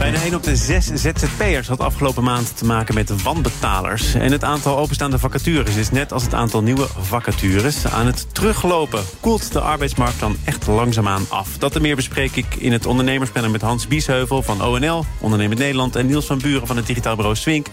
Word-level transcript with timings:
Bijna 0.00 0.22
1 0.22 0.34
op 0.34 0.42
de 0.42 0.56
6 0.56 0.86
ZZP'ers 0.86 1.68
had 1.68 1.80
afgelopen 1.80 2.24
maand 2.24 2.56
te 2.56 2.64
maken 2.64 2.94
met 2.94 3.22
wanbetalers. 3.22 4.14
En 4.14 4.32
het 4.32 4.44
aantal 4.44 4.78
openstaande 4.78 5.18
vacatures 5.18 5.76
is 5.76 5.90
net 5.90 6.12
als 6.12 6.22
het 6.22 6.34
aantal 6.34 6.62
nieuwe 6.62 6.86
vacatures 7.00 7.86
aan 7.86 8.06
het 8.06 8.34
teruglopen. 8.34 9.02
Koelt 9.20 9.52
de 9.52 9.60
arbeidsmarkt 9.60 10.20
dan 10.20 10.36
echt 10.44 10.66
langzaamaan 10.66 11.26
af? 11.28 11.58
Dat 11.58 11.74
en 11.74 11.82
meer 11.82 11.96
bespreek 11.96 12.36
ik 12.36 12.54
in 12.54 12.72
het 12.72 12.86
ondernemerspanel 12.86 13.50
met 13.50 13.60
Hans 13.60 13.86
Biesheuvel 13.86 14.42
van 14.42 14.64
ONL, 14.64 15.04
Ondernemend 15.18 15.58
Nederland... 15.58 15.96
en 15.96 16.06
Niels 16.06 16.26
van 16.26 16.38
Buren 16.38 16.66
van 16.66 16.76
het 16.76 16.86
digitaal 16.86 17.16
bureau 17.16 17.36
Swink. 17.36 17.66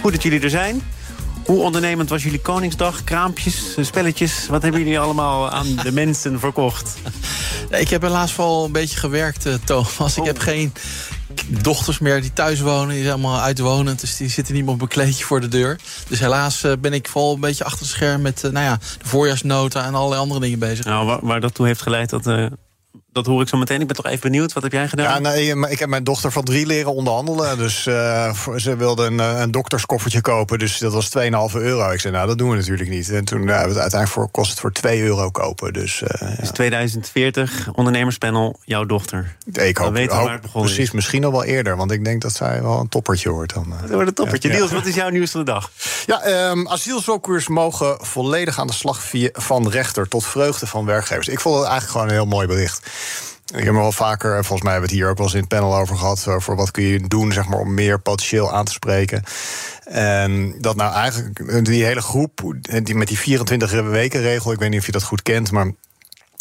Goed 0.00 0.12
dat 0.12 0.22
jullie 0.22 0.40
er 0.40 0.50
zijn. 0.50 0.82
Hoe 1.44 1.62
ondernemend 1.62 2.08
was 2.08 2.22
jullie 2.22 2.40
Koningsdag? 2.40 3.04
Kraampjes, 3.04 3.76
spelletjes? 3.80 4.46
Wat 4.48 4.62
hebben 4.62 4.80
jullie 4.80 5.00
allemaal 5.00 5.50
aan 5.50 5.76
de 5.82 5.92
mensen 5.92 6.40
verkocht? 6.40 6.96
Ik 7.70 7.88
heb 7.88 8.02
helaas 8.02 8.32
vooral 8.32 8.64
een 8.64 8.72
beetje 8.72 8.98
gewerkt, 8.98 9.46
uh, 9.46 9.54
Thomas. 9.64 10.16
Ik 10.16 10.24
heb 10.24 10.38
geen 10.38 10.72
dochters 11.48 11.98
meer 11.98 12.20
die 12.20 12.32
thuis 12.32 12.60
wonen. 12.60 12.88
Die 12.88 13.02
zijn 13.02 13.12
allemaal 13.12 13.40
uitwonend, 13.40 14.00
dus 14.00 14.16
die 14.16 14.28
zitten 14.28 14.54
niet 14.54 14.64
meer 14.64 14.74
op 14.74 14.80
een 14.80 14.88
kleedje 14.88 15.24
voor 15.24 15.40
de 15.40 15.48
deur. 15.48 15.78
Dus 16.08 16.18
helaas 16.18 16.64
uh, 16.64 16.72
ben 16.80 16.92
ik 16.92 17.08
vooral 17.08 17.34
een 17.34 17.40
beetje 17.40 17.64
achter 17.64 17.80
het 17.80 17.88
scherm... 17.88 18.22
met 18.22 18.42
uh, 18.44 18.50
nou 18.50 18.64
ja, 18.64 18.76
de 18.76 19.08
voorjaarsnota 19.08 19.84
en 19.84 19.94
allerlei 19.94 20.20
andere 20.20 20.40
dingen 20.40 20.58
bezig. 20.58 20.84
Nou, 20.84 21.06
waar, 21.06 21.18
waar 21.22 21.40
dat 21.40 21.54
toe 21.54 21.66
heeft 21.66 21.82
geleid 21.82 22.10
dat 22.10 22.26
dat 23.16 23.26
hoor 23.26 23.42
ik 23.42 23.48
zo 23.48 23.56
meteen. 23.56 23.80
Ik 23.80 23.86
ben 23.86 23.96
toch 23.96 24.06
even 24.06 24.20
benieuwd. 24.20 24.52
Wat 24.52 24.62
heb 24.62 24.72
jij 24.72 24.88
gedaan? 24.88 25.22
Ja, 25.22 25.30
nee, 25.30 25.70
ik 25.70 25.78
heb 25.78 25.88
mijn 25.88 26.04
dochter 26.04 26.32
van 26.32 26.44
drie 26.44 26.66
leren 26.66 26.94
onderhandelen. 26.94 27.58
Dus 27.58 27.86
uh, 27.86 28.32
ze 28.56 28.76
wilde 28.76 29.04
een, 29.06 29.18
een, 29.18 29.50
dokterskoffertje 29.50 30.20
kopen. 30.20 30.58
Dus 30.58 30.78
dat 30.78 30.92
was 30.92 31.10
2,5 31.18 31.22
euro. 31.54 31.90
Ik 31.90 32.00
zei, 32.00 32.14
nou, 32.14 32.26
dat 32.26 32.38
doen 32.38 32.50
we 32.50 32.56
natuurlijk 32.56 32.90
niet. 32.90 33.10
En 33.10 33.24
toen 33.24 33.42
uh, 33.42 33.56
het 33.56 33.64
uiteindelijk 33.64 34.08
voor, 34.08 34.28
kost 34.28 34.50
het 34.50 34.60
voor 34.60 34.72
2 34.72 35.02
euro 35.02 35.30
kopen. 35.30 35.72
Dus, 35.72 36.02
uh, 36.02 36.08
dus 36.38 36.48
ja. 36.48 36.52
2040, 36.52 37.68
ondernemerspanel, 37.72 38.58
jouw 38.64 38.84
dochter. 38.84 39.36
Ik 39.52 39.76
hoop, 39.76 39.92
weten 39.92 40.16
waar 40.16 40.32
het 40.32 40.40
begonnen 40.40 40.70
precies, 40.70 40.88
is. 40.88 40.94
misschien 40.94 41.24
al 41.24 41.32
wel 41.32 41.44
eerder. 41.44 41.76
Want 41.76 41.90
ik 41.90 42.04
denk 42.04 42.22
dat 42.22 42.32
zij 42.32 42.62
wel 42.62 42.80
een 42.80 42.88
toppertje 42.88 43.30
wordt. 43.30 43.54
Dan, 43.54 43.74
dat 43.80 43.90
wordt 43.90 44.08
een 44.08 44.14
toppertje. 44.14 44.48
Ja, 44.48 44.54
Niels, 44.54 44.72
wat 44.72 44.86
is 44.86 44.94
jouw 44.94 45.08
nieuws 45.08 45.30
van 45.30 45.44
de 45.44 45.50
dag? 45.50 45.70
Ja, 46.06 46.50
um, 46.50 46.68
asielzoekers 46.68 47.48
mogen 47.48 47.96
volledig 48.00 48.58
aan 48.58 48.66
de 48.66 48.72
slag 48.72 49.02
via, 49.02 49.28
van 49.32 49.68
rechter... 49.68 50.08
tot 50.08 50.26
vreugde 50.26 50.66
van 50.66 50.84
werkgevers. 50.84 51.28
Ik 51.28 51.40
vond 51.40 51.54
het 51.54 51.64
eigenlijk 51.64 51.92
gewoon 51.92 52.06
een 52.06 52.22
heel 52.22 52.36
mooi 52.36 52.46
bericht. 52.46 52.90
Ik 53.54 53.64
heb 53.64 53.72
me 53.72 53.80
wel 53.80 53.92
vaker, 53.92 54.32
volgens 54.32 54.62
mij 54.62 54.72
hebben 54.72 54.88
we 54.90 54.94
het 54.94 55.04
hier 55.04 55.10
ook 55.10 55.16
wel 55.16 55.26
eens 55.26 55.34
in 55.34 55.40
het 55.40 55.48
panel 55.48 55.76
over 55.76 55.96
gehad. 55.96 56.28
Over 56.28 56.56
wat 56.56 56.70
kun 56.70 56.84
je 56.84 57.08
doen 57.08 57.32
zeg 57.32 57.48
maar, 57.48 57.58
om 57.58 57.74
meer 57.74 58.00
potentieel 58.00 58.52
aan 58.52 58.64
te 58.64 58.72
spreken. 58.72 59.22
En 59.84 60.54
dat 60.60 60.76
nou 60.76 60.94
eigenlijk 60.94 61.64
die 61.64 61.84
hele 61.84 62.00
groep, 62.00 62.54
die 62.82 62.94
met 62.94 63.08
die 63.08 63.18
24 63.18 63.70
weken 63.70 64.20
regel, 64.20 64.52
ik 64.52 64.58
weet 64.58 64.70
niet 64.70 64.80
of 64.80 64.86
je 64.86 64.92
dat 64.92 65.02
goed 65.02 65.22
kent, 65.22 65.50
maar 65.50 65.72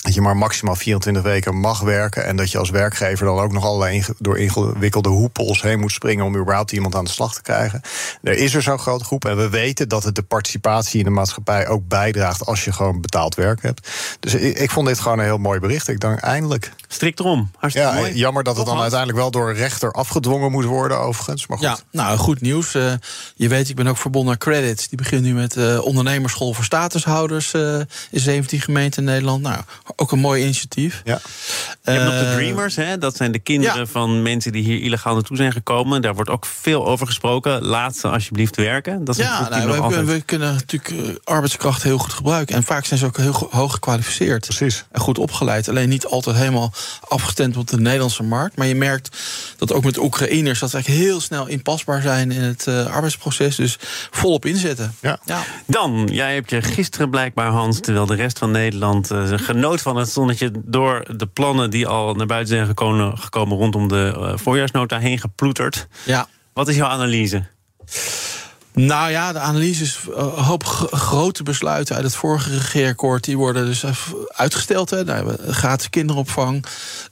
dat 0.06 0.14
je 0.14 0.22
maar 0.22 0.38
maximaal 0.38 0.76
24 0.76 1.24
weken 1.24 1.56
mag 1.56 1.80
werken. 1.80 2.26
En 2.26 2.36
dat 2.36 2.52
je 2.52 2.58
als 2.58 2.70
werkgever 2.70 3.26
dan 3.26 3.40
ook 3.40 3.52
nog 3.52 3.64
allerlei 3.64 4.04
door 4.18 4.38
ingewikkelde 4.38 5.10
hoepels 5.10 5.62
heen 5.62 5.80
moet 5.80 5.92
springen 5.92 6.26
om 6.26 6.38
überhaupt 6.38 6.72
iemand 6.72 6.96
aan 6.96 7.04
de 7.04 7.12
slag 7.12 7.34
te 7.34 7.42
krijgen. 7.42 7.82
Er 8.22 8.38
is 8.38 8.54
er 8.54 8.62
zo'n 8.62 8.80
grote 8.80 9.04
groep. 9.04 9.26
En 9.26 9.38
we 9.38 9.50
weten 9.50 9.90
dat 9.90 10.04
het 10.04 10.16
de 10.16 10.24
participatie 10.24 11.00
in 11.00 11.06
de 11.06 11.12
maatschappij 11.12 11.68
ook 11.68 11.88
bijdraagt 11.88 12.46
als 12.46 12.64
je 12.64 12.72
gewoon 12.72 13.02
betaald 13.02 13.36
werk 13.36 13.62
hebt. 13.62 13.90
Dus 14.20 14.34
ik, 14.34 14.58
ik 14.58 14.72
vond 14.72 14.88
dit 14.88 15.00
gewoon 15.00 15.20
een 15.20 15.26
heel 15.26 15.38
mooi 15.38 15.60
bericht. 15.60 15.88
Ik 15.88 16.00
denk 16.00 16.20
eindelijk. 16.20 16.72
Strikt 16.96 17.20
erom. 17.20 17.52
Hartstikke 17.58 17.90
ja, 17.90 17.96
mooi. 17.96 18.14
Jammer 18.14 18.44
dat 18.44 18.58
het 18.58 18.66
dan 18.66 18.80
uiteindelijk 18.80 19.20
wel 19.20 19.32
door 19.32 19.50
een 19.50 19.56
rechter 19.56 19.92
afgedwongen 19.92 20.52
moet 20.52 20.64
worden, 20.64 21.00
overigens. 21.00 21.48
Maar 21.48 21.58
goed. 21.58 21.68
Ja, 21.68 21.78
nou, 21.92 22.18
goed 22.18 22.42
nieuws. 22.42 22.76
Uh, 22.76 22.94
je 23.36 23.48
weet, 23.48 23.70
ik 23.70 23.76
ben 23.76 23.88
ook 23.88 23.98
verbonden 23.98 24.32
aan 24.32 24.38
Credits. 24.38 24.88
Die 24.88 24.98
begint 24.98 25.22
nu 25.22 25.34
met 25.34 25.56
uh, 25.56 25.86
ondernemersschool 25.86 26.54
voor 26.54 26.64
statushouders 26.64 27.54
uh, 27.54 27.80
in 28.12 28.20
17 28.20 28.62
gemeenten 28.62 29.04
in 29.04 29.10
Nederland. 29.10 29.42
Nou, 29.42 29.62
ook 29.96 30.12
een 30.12 30.20
mooi 30.20 30.44
initiatief. 30.44 31.02
Ja. 31.04 31.20
Je 31.84 31.92
hebt 31.92 32.04
nog 32.04 32.20
de 32.20 32.34
Dreamers, 32.36 32.76
hè? 32.76 32.98
dat 32.98 33.16
zijn 33.16 33.32
de 33.32 33.40
kinderen 33.40 33.80
ja. 33.80 33.86
van 33.86 34.22
mensen 34.22 34.52
die 34.52 34.64
hier 34.64 34.82
illegaal 34.82 35.14
naartoe 35.14 35.38
zijn 35.38 35.52
gekomen. 35.52 36.02
Daar 36.02 36.16
wordt 36.16 36.30
ook 36.30 36.46
veel 36.46 36.86
over 36.88 37.08
gesproken. 37.08 37.66
Laat 37.66 37.96
ze 37.96 38.08
alsjeblieft 38.08 38.56
werken. 38.56 39.06
Dat 39.06 39.18
is 39.18 39.26
ja, 39.26 39.50
nou, 39.50 39.68
we, 39.68 39.78
altijd... 39.78 40.06
we, 40.06 40.22
kunnen 40.22 40.54
natuurlijk 40.54 41.20
arbeidskracht 41.24 41.84
heel 41.84 41.98
goed 41.98 42.14
gebruiken. 42.14 42.56
En 42.56 42.64
vaak 42.64 42.86
zijn 42.86 43.00
ze 43.00 43.06
ook 43.06 43.18
heel 43.18 43.48
hoog 43.52 43.74
gekwalificeerd. 43.74 44.46
Precies. 44.46 44.86
En 44.92 45.02
goed 45.02 45.18
opgeleid. 45.18 45.70
Alleen 45.70 45.90
niet 45.90 46.06
altijd 46.06 46.36
helemaal 46.36 46.74
afgestemd 47.08 47.58
op 47.58 47.68
de 47.68 47.80
Nederlandse 47.80 48.24
markt. 48.24 48.58
Maar 48.58 48.68
je 48.68 48.76
merkt 48.76 49.18
dat 49.58 49.74
ook 49.74 49.84
met 49.84 49.98
Oekraïners... 49.98 50.60
dat 50.60 50.70
ze 50.70 50.76
eigenlijk 50.76 51.06
heel 51.06 51.22
snel 51.22 51.48
inpasbaar 51.48 52.02
zijn 52.02 52.32
in 52.32 52.42
het 52.42 52.66
uh, 52.70 52.86
arbeidsproces. 52.86 53.56
Dus 53.56 53.78
volop 54.12 54.46
inzetten. 54.46 54.96
Ja. 55.02 55.20
ja. 55.26 55.44
Dan, 55.68 56.10
jij 56.12 56.34
hebt 56.34 56.50
je 56.50 56.62
gisteren 56.62 57.10
blijkbaar, 57.10 57.50
Hans... 57.50 57.80
terwijl 57.80 58.06
de 58.06 58.16
rest 58.16 58.38
van 58.38 58.52
Nederland 58.52 59.12
uh, 59.12 59.32
genoot 59.36 59.82
van 59.82 59.96
het 59.96 60.10
zonnetje... 60.10 60.52
door 60.54 61.06
de 61.18 61.28
plannen 61.28 61.70
die 61.70 61.88
al 61.88 62.14
naar 62.14 62.26
buiten 62.26 62.56
zijn 62.56 62.68
gekomen, 62.68 63.18
gekomen 63.18 63.58
rondom 63.58 63.88
de 63.88 64.14
uh, 64.18 64.32
voorjaarsnota 64.36 65.00
heen 65.00 65.20
geploeterd. 65.20 65.88
Ja. 66.04 66.28
Wat 66.54 66.68
is 66.68 66.76
jouw 66.76 66.88
analyse? 66.88 67.44
Nou 68.76 69.12
ja, 69.12 69.34
de 69.34 69.40
analyse 69.40 69.84
is 69.84 70.00
een 70.14 70.44
hoop 70.44 70.66
grote 70.92 71.44
besluiten 71.44 71.96
uit 71.96 72.04
het 72.04 72.16
vorige 72.16 72.50
regeerakkoord. 72.50 73.24
Die 73.24 73.38
worden 73.38 73.66
dus 73.66 73.86
uitgesteld. 74.28 74.90
Hè. 74.90 75.04
Nou, 75.04 75.36
gratis 75.52 75.90
kinderopvang, 75.90 76.66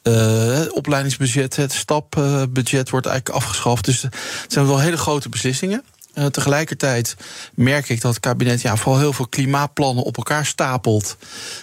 uh, 0.03 0.59
opleidingsbudget, 0.69 1.55
het 1.55 1.73
stapbudget 1.73 2.89
wordt 2.89 3.05
eigenlijk 3.05 3.37
afgeschaft. 3.37 3.85
Dus 3.85 4.01
het 4.01 4.13
zijn 4.47 4.67
wel 4.67 4.79
hele 4.79 4.97
grote 4.97 5.29
beslissingen. 5.29 5.83
Uh, 6.13 6.25
tegelijkertijd 6.25 7.15
merk 7.53 7.89
ik 7.89 8.01
dat 8.01 8.13
het 8.13 8.19
kabinet 8.23 8.61
ja, 8.61 8.75
vooral 8.75 8.99
heel 8.99 9.13
veel 9.13 9.27
klimaatplannen 9.27 10.03
op 10.03 10.17
elkaar 10.17 10.45
stapelt. 10.45 11.17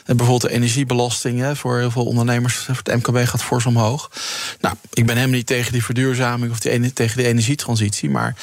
En 0.04 0.16
bijvoorbeeld 0.16 0.50
de 0.50 0.56
energiebelasting 0.56 1.40
hè, 1.40 1.56
voor 1.56 1.78
heel 1.78 1.90
veel 1.90 2.04
ondernemers, 2.04 2.54
voor 2.54 2.80
het 2.82 2.94
MKB 2.94 3.28
gaat 3.28 3.42
fors 3.42 3.66
omhoog. 3.66 4.10
Nou, 4.60 4.74
ik 4.92 5.06
ben 5.06 5.14
helemaal 5.14 5.36
niet 5.36 5.46
tegen 5.46 5.72
die 5.72 5.84
verduurzaming 5.84 6.52
of 6.52 6.60
die, 6.60 6.92
tegen 6.92 7.16
de 7.16 7.26
energietransitie. 7.26 8.10
Maar 8.10 8.36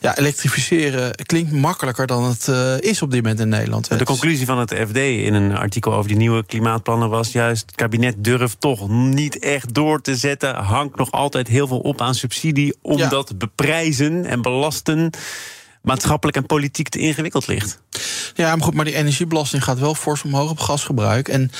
ja, 0.00 0.16
elektrificeren 0.16 1.14
klinkt 1.14 1.52
makkelijker 1.52 2.06
dan 2.06 2.24
het 2.24 2.46
uh, 2.48 2.80
is 2.80 3.02
op 3.02 3.10
dit 3.10 3.22
moment 3.22 3.40
in 3.40 3.48
Nederland. 3.48 3.98
De 3.98 4.04
conclusie 4.04 4.46
van 4.46 4.58
het 4.58 4.74
FD 4.88 4.96
in 4.96 5.34
een 5.34 5.56
artikel 5.56 5.94
over 5.94 6.08
die 6.08 6.16
nieuwe 6.16 6.46
klimaatplannen 6.46 7.08
was 7.08 7.32
juist: 7.32 7.62
het 7.66 7.74
kabinet 7.74 8.24
durft 8.24 8.60
toch 8.60 8.88
niet 8.88 9.38
echt 9.38 9.74
door 9.74 10.00
te 10.00 10.16
zetten. 10.16 10.54
Hangt 10.54 10.96
nog 10.96 11.10
altijd 11.10 11.48
heel 11.48 11.66
veel 11.66 11.80
op 11.80 12.00
aan 12.00 12.14
subsidie, 12.14 12.76
omdat 12.82 13.28
ja. 13.28 13.36
beprijzen 13.36 14.24
en 14.24 14.42
belasten 14.42 15.10
maatschappelijk 15.86 16.36
en 16.36 16.46
politiek 16.46 16.88
te 16.88 16.98
ingewikkeld 16.98 17.46
ligt. 17.46 17.78
Ja, 18.34 18.56
maar 18.56 18.64
goed, 18.64 18.74
maar 18.74 18.84
die 18.84 18.94
energiebelasting 18.94 19.64
gaat 19.64 19.78
wel 19.78 19.94
fors 19.94 20.22
omhoog 20.22 20.50
op 20.50 20.58
gasgebruik. 20.58 21.28
En 21.28 21.50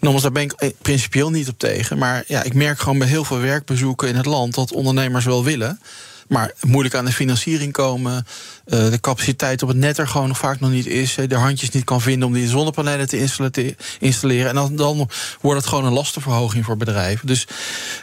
nogmaals, 0.00 0.22
daar 0.22 0.32
ben 0.32 0.42
ik 0.42 0.72
principieel 0.82 1.30
niet 1.30 1.48
op 1.48 1.58
tegen. 1.58 1.98
Maar 1.98 2.24
ja, 2.26 2.42
ik 2.42 2.54
merk 2.54 2.78
gewoon 2.78 2.98
bij 2.98 3.08
heel 3.08 3.24
veel 3.24 3.38
werkbezoeken 3.38 4.08
in 4.08 4.16
het 4.16 4.26
land 4.26 4.54
dat 4.54 4.72
ondernemers 4.72 5.24
wel 5.24 5.44
willen. 5.44 5.80
Maar 6.28 6.52
moeilijk 6.60 6.94
aan 6.94 7.04
de 7.04 7.12
financiering 7.12 7.72
komen. 7.72 8.26
Uh, 8.66 8.90
de 8.90 9.00
capaciteit 9.00 9.62
op 9.62 9.68
het 9.68 9.76
net 9.76 9.98
er 9.98 10.08
gewoon 10.08 10.36
vaak 10.36 10.60
nog 10.60 10.70
niet 10.70 10.86
is. 10.86 11.14
De 11.28 11.34
handjes 11.34 11.70
niet 11.70 11.84
kan 11.84 12.00
vinden 12.00 12.28
om 12.28 12.34
die 12.34 12.48
zonnepanelen 12.48 13.08
te 13.08 13.74
installeren. 13.98 14.48
En 14.48 14.54
dan, 14.54 14.76
dan 14.76 15.08
wordt 15.40 15.60
het 15.60 15.68
gewoon 15.68 15.84
een 15.84 15.92
lastenverhoging 15.92 16.64
voor 16.64 16.76
bedrijven. 16.76 17.26
Dus 17.26 17.46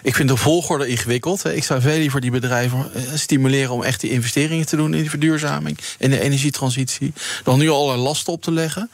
ik 0.04 0.16
vind 0.16 0.30
de 0.30 0.38
volgorde 0.38 0.88
ingewikkeld. 0.88 1.46
Ik 1.46 1.64
zou 1.64 1.82
veel 1.82 1.98
liever 1.98 2.22
die 2.22 2.32
bedrijven 2.32 2.92
stimuleren 3.14 3.72
om 3.72 3.84
echt 3.84 4.02
die 4.02 4.12
investeringen 4.12 4.66
te 4.66 4.76
doen 4.76 4.94
in 4.94 5.00
die 5.00 5.10
verduurzaming 5.10 5.78
en 6.00 6.10
de 6.10 6.20
energietransitie. 6.20 7.14
Dan 7.44 7.60
nu 7.60 7.70
allerlei 7.70 8.02
lasten 8.02 8.34
op 8.34 8.42
te 8.42 8.52
leggen. 8.52 8.90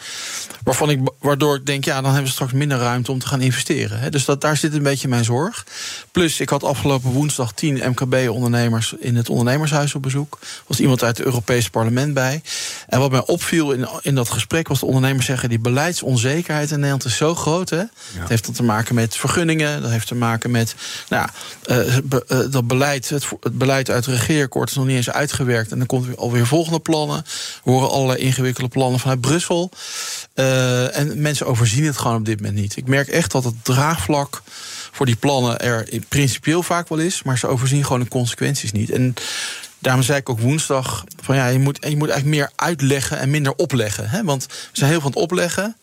Waarvan 0.64 0.90
ik, 0.90 1.00
waardoor 1.20 1.56
ik 1.56 1.66
denk, 1.66 1.86
ja, 1.86 1.96
dan 1.96 2.06
hebben 2.06 2.24
we 2.24 2.32
straks 2.32 2.52
minder 2.52 2.78
ruimte 2.78 3.12
om 3.12 3.20
te 3.20 3.28
gaan 3.28 3.42
investeren. 3.42 4.12
Dus 4.12 4.26
dat, 4.26 4.42
daar 4.42 4.58
zit 4.58 4.74
een 4.74 4.84
beetje 4.84 5.08
mijn 5.08 5.24
zorg. 5.24 5.66
Plus, 6.12 6.40
ik 6.40 6.50
had 6.50 6.64
afgelopen 6.64 7.12
woensdag 7.12 7.54
10 7.54 7.82
MKB-ondernemers 7.90 8.94
in 9.00 9.16
het 9.16 9.30
ondernemershuis 9.30 9.96
op 9.96 10.02
bezoek. 10.02 10.40
Was 10.68 10.80
iemand 10.80 11.04
uit 11.04 11.18
het 11.18 11.26
Europese 11.26 11.53
parlement 11.70 12.14
bij. 12.14 12.42
En 12.88 13.00
wat 13.00 13.12
mij 13.12 13.26
opviel 13.26 13.72
in, 13.72 13.88
in 14.02 14.16
dat 14.16 14.30
gesprek 14.30 14.68
was 14.68 14.80
de 14.80 14.86
ondernemers 14.86 15.26
zeggen: 15.26 15.50
die 15.50 15.60
beleidsonzekerheid 15.60 16.70
in 16.70 16.76
Nederland 16.76 17.06
is 17.06 17.18
zo 17.18 17.36
groot. 17.36 17.70
Hè? 17.70 17.78
Ja. 17.78 17.90
Dat 18.20 18.30
heeft 18.30 18.56
te 18.56 18.64
maken 18.64 18.96
met 18.96 19.18
vergunningen. 19.18 19.82
Dat 19.82 19.92
heeft 19.92 20.08
te 20.08 20.16
maken 20.16 20.52
met 20.52 20.76
nou, 21.10 21.30
uh, 21.66 21.98
be, 22.04 22.26
uh, 22.28 22.52
dat 22.52 22.68
beleid. 22.68 23.10
Het, 23.10 23.26
het, 23.42 23.58
beleid 23.58 23.90
uit 23.90 24.06
het 24.06 24.16
regeerakkoord 24.16 24.70
is 24.70 24.76
nog 24.76 24.86
niet 24.86 24.96
eens 24.96 25.10
uitgewerkt. 25.10 25.72
En 25.72 25.78
dan 25.78 25.88
komt 25.88 26.06
weer 26.06 26.18
alweer 26.18 26.48
volgende 26.48 26.80
plannen. 26.80 27.26
We 27.64 27.72
horen 27.72 27.90
allerlei 27.90 28.20
ingewikkelde 28.20 28.70
plannen 28.70 29.00
vanuit 29.00 29.22
Brussel. 29.22 29.72
Uh, 30.36 30.98
en 30.98 31.22
mensen 31.22 31.46
overzien 31.46 31.86
het 31.86 31.98
gewoon 31.98 32.18
op 32.18 32.26
dit 32.26 32.42
moment 32.42 32.60
niet. 32.60 32.78
Ik 32.78 32.88
merk 32.88 33.08
echt 33.08 33.32
dat 33.32 33.44
het 33.44 33.56
draagvlak 33.64 34.42
voor 34.92 35.06
die 35.06 35.16
plannen 35.16 35.60
er 35.60 35.88
principieel 36.08 36.64
vaak 36.64 36.90
wel 36.90 36.98
is, 36.98 37.24
maar 37.24 37.38
ze 37.38 37.48
overzien 37.48 37.84
gewoon 37.84 38.00
de 38.00 38.08
consequenties 38.08 38.72
niet. 38.72 38.90
En 38.90 39.14
daarom 39.84 40.04
zei 40.04 40.20
ik 40.20 40.30
ook 40.30 40.40
woensdag: 40.40 41.04
van 41.22 41.36
ja, 41.36 41.48
je 41.48 41.60
moet, 41.60 41.78
je 41.90 41.98
moet 41.98 42.10
eigenlijk 42.10 42.40
meer 42.40 42.52
uitleggen 42.56 43.20
en 43.20 43.30
minder 43.30 43.54
opleggen. 43.56 44.10
Hè? 44.10 44.24
Want 44.24 44.46
we 44.46 44.54
zijn 44.72 44.90
heel 44.90 45.00
veel 45.00 45.10
aan 45.10 45.16
het 45.16 45.24
opleggen. 45.24 45.76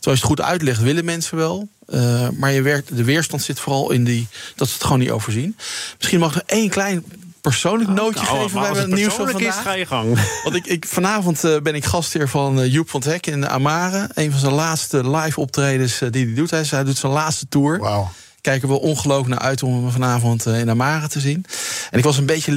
Zoals 0.00 0.18
je 0.18 0.26
het 0.26 0.34
goed 0.34 0.40
uitlegt, 0.40 0.80
willen 0.80 1.04
mensen 1.04 1.36
wel. 1.36 1.68
Uh, 1.88 2.28
maar 2.28 2.52
je 2.52 2.62
werkt, 2.62 2.96
de 2.96 3.04
weerstand 3.04 3.42
zit 3.42 3.60
vooral 3.60 3.90
in 3.90 4.04
die, 4.04 4.28
dat 4.56 4.68
ze 4.68 4.74
het 4.74 4.82
gewoon 4.82 4.98
niet 4.98 5.10
overzien. 5.10 5.56
Misschien 5.96 6.20
mag 6.20 6.28
ik 6.28 6.34
nog 6.34 6.44
één 6.46 6.68
klein 6.68 7.04
persoonlijk 7.40 7.90
oh, 7.90 7.96
nootje 7.96 8.24
nou, 8.24 8.42
geven 8.42 8.60
bij 8.60 8.70
het 8.70 8.86
nieuws 8.86 9.14
van 9.14 9.30
vandaag. 9.30 9.56
Is, 9.56 9.62
ga 9.62 9.72
je 9.72 9.86
gang. 9.86 10.18
Want 10.44 10.56
ik, 10.56 10.66
ik, 10.66 10.86
vanavond 10.86 11.44
uh, 11.44 11.60
ben 11.60 11.74
ik 11.74 11.84
gastheer 11.84 12.28
van 12.28 12.58
uh, 12.58 12.72
Joep 12.72 12.90
van 12.90 13.00
het 13.00 13.08
Hek 13.08 13.26
in 13.26 13.40
de 13.40 13.48
Amare. 13.48 14.08
Een 14.14 14.30
van 14.30 14.40
zijn 14.40 14.52
laatste 14.52 15.10
live 15.10 15.40
optredens 15.40 15.98
die 16.10 16.24
hij 16.24 16.34
doet. 16.34 16.50
Hij, 16.50 16.64
hij 16.70 16.84
doet 16.84 16.98
zijn 16.98 17.12
laatste 17.12 17.46
tour. 17.48 17.78
Wauw 17.78 18.10
kijken 18.42 18.68
we 18.68 18.80
ongelooflijk 18.80 19.28
naar 19.28 19.48
uit 19.48 19.62
om 19.62 19.72
hem 19.72 19.90
vanavond 19.90 20.46
eh, 20.46 20.58
in 20.58 20.70
Amare 20.70 21.08
te 21.08 21.20
zien. 21.20 21.44
En 21.90 21.98
ik 21.98 22.04
was 22.04 22.16
een 22.16 22.26
beetje 22.26 22.52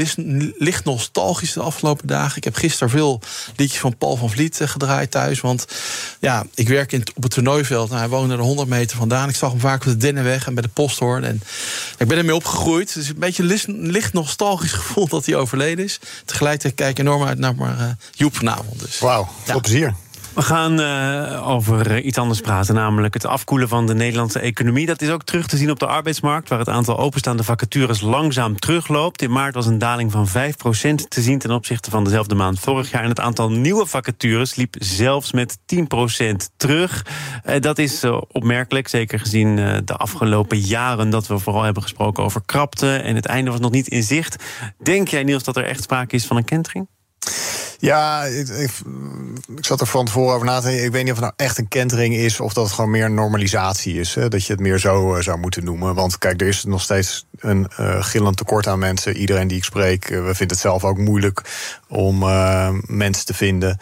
licht 0.57 0.85
nostalgisch 0.85 1.53
de 1.53 1.61
afgelopen 1.61 2.07
dagen. 2.07 2.37
Ik 2.37 2.43
heb 2.43 2.55
gisteren 2.55 2.89
veel 2.89 3.21
liedjes 3.55 3.79
van 3.79 3.97
Paul 3.97 4.15
van 4.15 4.29
Vliet 4.29 4.61
eh, 4.61 4.67
gedraaid 4.67 5.11
thuis. 5.11 5.41
Want 5.41 5.65
ja, 6.19 6.45
ik 6.53 6.67
werk 6.67 6.91
in, 6.91 7.03
op 7.15 7.23
het 7.23 7.31
toernooiveld. 7.31 7.87
Nou, 7.89 7.99
hij 7.99 8.09
woonde 8.09 8.33
er 8.33 8.39
100 8.39 8.69
meter 8.69 8.97
vandaan. 8.97 9.29
Ik 9.29 9.35
zag 9.35 9.51
hem 9.51 9.59
vaak 9.59 9.85
op 9.85 9.91
de 9.91 9.97
Dennenweg 9.97 10.47
en 10.47 10.53
bij 10.53 10.63
de 10.63 10.69
Posthoorn. 10.69 11.23
En 11.23 11.41
ik 11.97 12.07
ben 12.07 12.17
ermee 12.17 12.35
opgegroeid. 12.35 12.93
Dus 12.93 13.07
een 13.07 13.19
beetje 13.19 13.43
licht, 13.43 13.67
licht 13.67 14.13
nostalgisch 14.13 14.73
gevoel 14.81 15.07
dat 15.07 15.25
hij 15.25 15.35
overleden 15.35 15.85
is. 15.85 15.99
Tegelijkertijd 16.25 16.75
kijk 16.75 16.89
ik 16.89 16.99
enorm 16.99 17.23
uit 17.23 17.37
naar 17.37 17.55
maar, 17.55 17.79
uh, 17.79 17.85
Joep 18.11 18.35
vanavond. 18.35 18.79
Dus. 18.79 18.99
Wauw, 18.99 19.29
veel 19.43 19.59
plezier. 19.59 19.95
We 20.35 20.41
gaan 20.41 20.79
uh, 20.79 21.49
over 21.49 22.01
iets 22.01 22.17
anders 22.17 22.41
praten, 22.41 22.75
namelijk 22.75 23.13
het 23.13 23.25
afkoelen 23.25 23.67
van 23.67 23.87
de 23.87 23.93
Nederlandse 23.93 24.39
economie. 24.39 24.85
Dat 24.85 25.01
is 25.01 25.09
ook 25.09 25.23
terug 25.23 25.47
te 25.47 25.57
zien 25.57 25.69
op 25.71 25.79
de 25.79 25.85
arbeidsmarkt, 25.85 26.49
waar 26.49 26.59
het 26.59 26.69
aantal 26.69 26.97
openstaande 26.97 27.43
vacatures 27.43 28.01
langzaam 28.01 28.59
terugloopt. 28.59 29.21
In 29.21 29.31
maart 29.31 29.53
was 29.53 29.65
een 29.65 29.77
daling 29.77 30.11
van 30.11 30.27
5% 30.27 30.31
te 31.07 31.21
zien 31.21 31.39
ten 31.39 31.51
opzichte 31.51 31.89
van 31.89 32.03
dezelfde 32.03 32.35
maand 32.35 32.59
vorig 32.59 32.91
jaar. 32.91 33.03
En 33.03 33.09
het 33.09 33.19
aantal 33.19 33.51
nieuwe 33.51 33.85
vacatures 33.85 34.55
liep 34.55 34.75
zelfs 34.79 35.31
met 35.31 35.57
10% 35.57 36.35
terug. 36.57 37.05
Uh, 37.45 37.59
dat 37.59 37.77
is 37.77 38.03
uh, 38.03 38.21
opmerkelijk, 38.27 38.87
zeker 38.87 39.19
gezien 39.19 39.55
de 39.85 39.95
afgelopen 39.95 40.59
jaren 40.59 41.09
dat 41.09 41.27
we 41.27 41.39
vooral 41.39 41.63
hebben 41.63 41.83
gesproken 41.83 42.23
over 42.23 42.41
krapte. 42.45 42.95
En 42.95 43.15
het 43.15 43.25
einde 43.25 43.51
was 43.51 43.59
nog 43.59 43.71
niet 43.71 43.87
in 43.87 44.03
zicht. 44.03 44.43
Denk 44.83 45.07
jij, 45.07 45.23
Niels, 45.23 45.43
dat 45.43 45.57
er 45.57 45.65
echt 45.65 45.83
sprake 45.83 46.15
is 46.15 46.25
van 46.25 46.37
een 46.37 46.45
kentering? 46.45 46.87
Ja, 47.85 48.23
ik, 48.23 48.47
ik, 48.47 48.71
ik, 49.55 49.65
zat 49.65 49.81
er 49.81 49.87
van 49.87 50.05
tevoren 50.05 50.33
over 50.33 50.47
na 50.47 50.59
te 50.59 50.67
denken. 50.67 50.85
Ik 50.85 50.91
weet 50.91 51.03
niet 51.03 51.13
of 51.13 51.19
het 51.19 51.25
nou 51.25 51.49
echt 51.49 51.57
een 51.57 51.67
kentering 51.67 52.15
is 52.15 52.39
of 52.39 52.53
dat 52.53 52.65
het 52.65 52.73
gewoon 52.73 52.89
meer 52.89 53.11
normalisatie 53.11 53.99
is. 53.99 54.15
Hè? 54.15 54.27
Dat 54.27 54.45
je 54.45 54.51
het 54.51 54.61
meer 54.61 54.79
zo 54.79 55.15
uh, 55.15 55.21
zou 55.21 55.37
moeten 55.37 55.63
noemen. 55.63 55.95
Want 55.95 56.17
kijk, 56.17 56.41
er 56.41 56.47
is 56.47 56.63
nog 56.63 56.81
steeds 56.81 57.25
een 57.39 57.67
uh, 57.79 58.03
gillend 58.03 58.37
tekort 58.37 58.67
aan 58.67 58.79
mensen. 58.79 59.17
Iedereen 59.17 59.47
die 59.47 59.57
ik 59.57 59.63
spreek, 59.63 60.09
uh, 60.09 60.17
we 60.17 60.35
vinden 60.35 60.47
het 60.47 60.65
zelf 60.65 60.83
ook 60.83 60.97
moeilijk 60.97 61.41
om 61.87 62.19
mensen 62.85 63.25
te 63.25 63.33
vinden. 63.33 63.79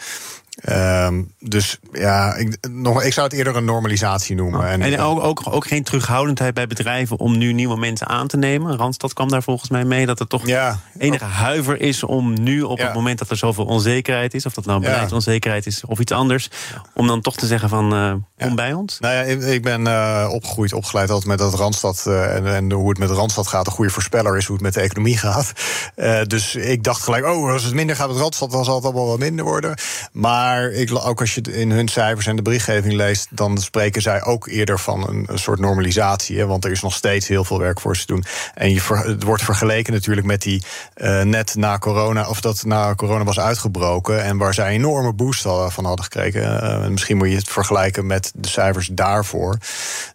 Um, 0.70 1.34
dus 1.40 1.80
ja, 1.92 2.36
ik, 2.36 2.58
nog, 2.70 3.04
ik 3.04 3.14
zou 3.14 3.28
het 3.28 3.36
eerder 3.36 3.56
een 3.56 3.66
normalisatie 3.66 4.36
noemen. 4.36 4.60
Oh. 4.60 4.72
En, 4.72 4.82
en 4.82 5.00
ook, 5.00 5.24
ook, 5.24 5.42
ook, 5.46 5.68
geen 5.68 5.84
terughoudendheid 5.84 6.54
bij 6.54 6.68
bedrijven 6.68 7.20
om 7.20 7.38
nu 7.38 7.54
nieuwe 7.54 7.78
mensen 7.78 8.08
aan 8.08 8.28
te 8.28 8.38
nemen. 8.38 8.78
Randstad 8.78 9.14
kwam 9.14 9.30
daar 9.30 9.44
volgens 9.44 9.70
mij 9.70 9.86
mee 9.86 10.06
dat 10.06 10.20
er 10.20 10.28
toch 10.28 10.48
ja, 10.48 10.80
enige 10.98 11.24
huiver 11.24 11.82
is 11.82 12.04
om 12.04 12.42
nu 12.42 12.62
op 12.62 12.80
het 12.80 12.94
moment 12.94 13.20
dat 13.20 13.30
er 13.30 13.38
zoveel 13.38 13.66
onzekerheid 13.66 14.34
is, 14.34 14.46
of 14.46 14.54
dat 14.54 14.66
nou 14.66 14.82
beleidsonzekerheid 14.82 15.66
is 15.66 15.86
of 15.86 16.00
iets 16.00 16.12
anders, 16.12 16.50
om 16.94 17.08
dan 17.08 17.22
toch 17.22 17.36
te 17.36 17.48
zeggen 17.48 17.70
van 17.70 17.94
uh, 17.94 18.14
kom 18.38 18.56
bij 18.56 18.74
ons. 18.74 19.00
Nou 19.00 19.14
ja, 19.14 19.22
ik 19.46 19.64
ben 19.64 19.82
uh, 19.82 20.30
opgegroeid, 20.32 20.74
opgeleid 20.74 21.10
altijd 21.10 21.28
met 21.28 21.38
dat 21.38 21.54
Randstad 21.54 22.04
uh, 22.08 22.36
en, 22.36 22.56
en, 22.56 22.72
hoe 22.72 22.90
het 22.90 22.98
met 22.98 23.10
Randstad 23.10 23.48
gaat. 23.48 23.68
Een 23.68 23.74
goede 23.74 23.92
voorspeller 23.92 24.38
is 24.38 24.46
hoe 24.46 24.56
het 24.56 24.64
met 24.64 24.74
de 24.74 24.82
economie 24.82 25.18
gaat. 25.18 25.52
dus 26.28 26.56
ik 26.56 26.84
dacht 26.84 27.04
gelijk, 27.04 27.26
oh, 27.26 27.52
als 27.52 27.64
het 27.64 27.74
minder 27.74 27.96
gaat 27.96 28.08
met 28.08 28.18
Randstad, 28.18 28.52
dan 28.52 28.66
zal 28.66 28.76
het 28.76 28.84
allemaal 28.84 29.08
wat 29.08 29.20
minder 29.20 29.46
worden. 29.46 29.76
Maar 30.12 30.43
maar 30.44 30.72
ik, 30.72 31.06
ook 31.06 31.20
als 31.20 31.36
je 31.36 31.42
in 31.42 31.72
hun 31.72 31.88
cijfers 31.88 32.26
en 32.26 32.36
de 32.36 32.42
berichtgeving 32.42 32.94
leest, 32.94 33.28
dan 33.30 33.58
spreken 33.58 34.02
zij 34.02 34.24
ook 34.24 34.48
eerder 34.48 34.80
van 34.80 35.08
een, 35.08 35.26
een 35.28 35.40
soort 35.40 35.60
normalisatie. 35.60 36.38
Hè, 36.38 36.46
want 36.46 36.66
er 36.66 36.72
is 36.72 36.82
nog 36.82 36.94
steeds 36.94 37.28
heel 37.28 37.44
veel 37.44 37.60
werk 37.60 37.80
voor 37.80 37.96
ze 37.96 38.06
te 38.06 38.14
doen. 38.14 38.24
En 38.54 38.74
je 38.74 38.82
het 38.84 39.24
wordt 39.24 39.44
vergeleken 39.44 39.94
natuurlijk 39.94 40.28
met 40.28 40.42
die 40.42 40.64
uh, 40.96 41.22
net 41.22 41.56
na 41.56 41.78
corona, 41.78 42.30
of 42.30 42.42
dat 42.42 42.64
na 42.66 42.96
corona 42.96 43.24
was 43.24 43.40
uitgebroken. 43.40 44.24
En 44.24 44.38
waar 44.38 44.54
zij 44.54 44.68
een 44.68 44.74
enorme 44.74 45.14
boost 45.14 45.42
van 45.42 45.86
hadden 45.86 46.04
gekregen. 46.04 46.42
Uh, 46.42 46.88
misschien 46.88 47.18
moet 47.18 47.30
je 47.30 47.36
het 47.36 47.50
vergelijken 47.50 48.06
met 48.06 48.32
de 48.36 48.48
cijfers 48.48 48.90
daarvoor. 48.92 49.58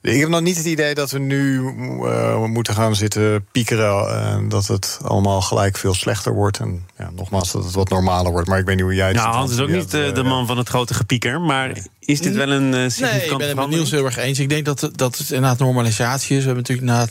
Ik 0.02 0.20
heb 0.20 0.28
nog 0.28 0.40
niet 0.40 0.56
het 0.56 0.66
idee 0.66 0.94
dat 0.94 1.10
we 1.10 1.18
nu 1.18 1.60
uh, 1.60 2.44
moeten 2.44 2.74
gaan 2.74 2.94
zitten 2.94 3.46
piekeren. 3.52 4.48
dat 4.48 4.66
het 4.66 4.98
allemaal 5.04 5.40
gelijk 5.40 5.76
veel 5.76 5.94
slechter 5.94 6.32
wordt. 6.32 6.58
En 6.58 6.86
ja, 6.98 7.10
nogmaals, 7.12 7.52
dat 7.52 7.64
het 7.64 7.74
wat 7.74 7.88
normaler 7.88 8.32
wordt. 8.32 8.48
Maar 8.48 8.58
ik 8.58 8.66
weet 8.66 8.76
niet 8.76 8.84
hoe 8.84 8.94
jij 8.94 9.06
het 9.06 9.16
Nou, 9.16 9.34
Hans 9.34 9.50
is 9.50 9.60
ook 9.60 9.68
niet 9.68 9.90
de 9.90 10.17
man 10.22 10.46
van 10.46 10.58
het 10.58 10.68
grote 10.68 10.94
gepieker. 10.94 11.40
Maar 11.40 11.78
is 12.00 12.20
dit 12.20 12.34
wel 12.34 12.50
een 12.50 12.64
uh, 12.64 12.70
Nee, 12.70 13.24
ik 13.24 13.36
ben 13.36 13.48
het 13.48 13.56
met 13.56 13.68
Niels 13.68 13.90
heel 13.90 14.04
erg 14.04 14.16
eens. 14.16 14.38
Ik 14.38 14.48
denk 14.48 14.64
dat, 14.64 14.90
dat 14.94 15.18
het 15.18 15.30
inderdaad 15.30 15.58
normalisatie 15.58 16.36
is. 16.36 16.44
We 16.44 16.50
hebben 16.50 16.64
natuurlijk 16.68 16.88
na, 16.88 17.06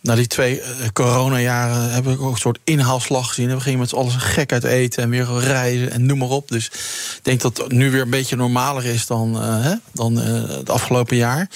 na 0.00 0.14
die 0.14 0.26
twee 0.26 0.60
uh, 0.60 0.66
coronajaren... 0.92 1.92
hebben 1.92 2.16
we 2.16 2.22
ook 2.22 2.32
een 2.32 2.38
soort 2.38 2.58
inhaalslag 2.64 3.28
gezien. 3.28 3.54
We 3.54 3.60
gingen 3.60 3.78
met 3.78 3.88
z'n 3.88 3.96
allen 3.96 4.12
gek 4.12 4.52
uit 4.52 4.64
eten 4.64 5.02
en 5.02 5.10
weer 5.10 5.38
reizen 5.38 5.90
en 5.90 6.06
noem 6.06 6.18
maar 6.18 6.28
op. 6.28 6.48
Dus 6.48 6.66
ik 6.66 7.20
denk 7.22 7.40
dat 7.40 7.56
het 7.56 7.72
nu 7.72 7.90
weer 7.90 8.02
een 8.02 8.10
beetje 8.10 8.36
normaler 8.36 8.84
is 8.84 9.06
dan, 9.06 9.36
uh, 9.36 9.64
hè, 9.64 9.74
dan 9.92 10.16
het 10.16 10.70
afgelopen 10.70 11.16
jaar. 11.16 11.50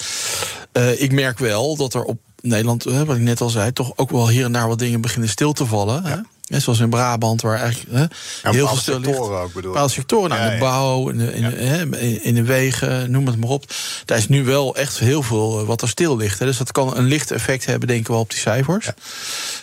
ik 0.97 1.11
merk 1.11 1.39
wel 1.39 1.75
dat 1.75 1.93
er 1.93 2.03
op 2.03 2.17
Nederland, 2.41 2.83
wat 2.83 3.15
ik 3.15 3.21
net 3.21 3.41
al 3.41 3.49
zei... 3.49 3.73
toch 3.73 3.91
ook 3.95 4.11
wel 4.11 4.29
hier 4.29 4.45
en 4.45 4.51
daar 4.51 4.67
wat 4.67 4.79
dingen 4.79 5.01
beginnen 5.01 5.29
stil 5.29 5.53
te 5.53 5.65
vallen. 5.65 6.03
Ja. 6.03 6.09
Hè? 6.09 6.17
Ja, 6.47 6.59
zoals 6.59 6.79
in 6.79 6.89
Brabant, 6.89 7.41
waar 7.41 7.59
eigenlijk 7.59 7.91
hè, 7.91 8.05
heel 8.51 8.67
veel 8.67 8.99
ligt. 8.99 9.19
Ook, 9.19 9.53
bedoel 9.53 9.71
bepaalde 9.71 9.93
sectoren, 9.93 10.29
nou, 10.29 10.51
de 10.51 10.57
bouw, 10.57 11.09
in 11.09 11.17
de, 11.17 11.33
in, 11.33 11.49
de, 11.51 12.21
in 12.21 12.33
de 12.33 12.43
wegen, 12.43 13.11
noem 13.11 13.27
het 13.27 13.37
maar 13.37 13.49
op. 13.49 13.65
Daar 14.05 14.17
is 14.17 14.27
nu 14.27 14.43
wel 14.43 14.75
echt 14.75 14.99
heel 14.99 15.23
veel 15.23 15.59
eh, 15.59 15.65
wat 15.65 15.81
er 15.81 15.89
stil 15.89 16.17
ligt. 16.17 16.39
Hè. 16.39 16.45
Dus 16.45 16.57
dat 16.57 16.71
kan 16.71 16.97
een 16.97 17.05
licht 17.05 17.31
effect 17.31 17.65
hebben, 17.65 17.87
denken 17.87 18.13
we, 18.13 18.19
op 18.19 18.29
die 18.29 18.39
cijfers. 18.39 18.89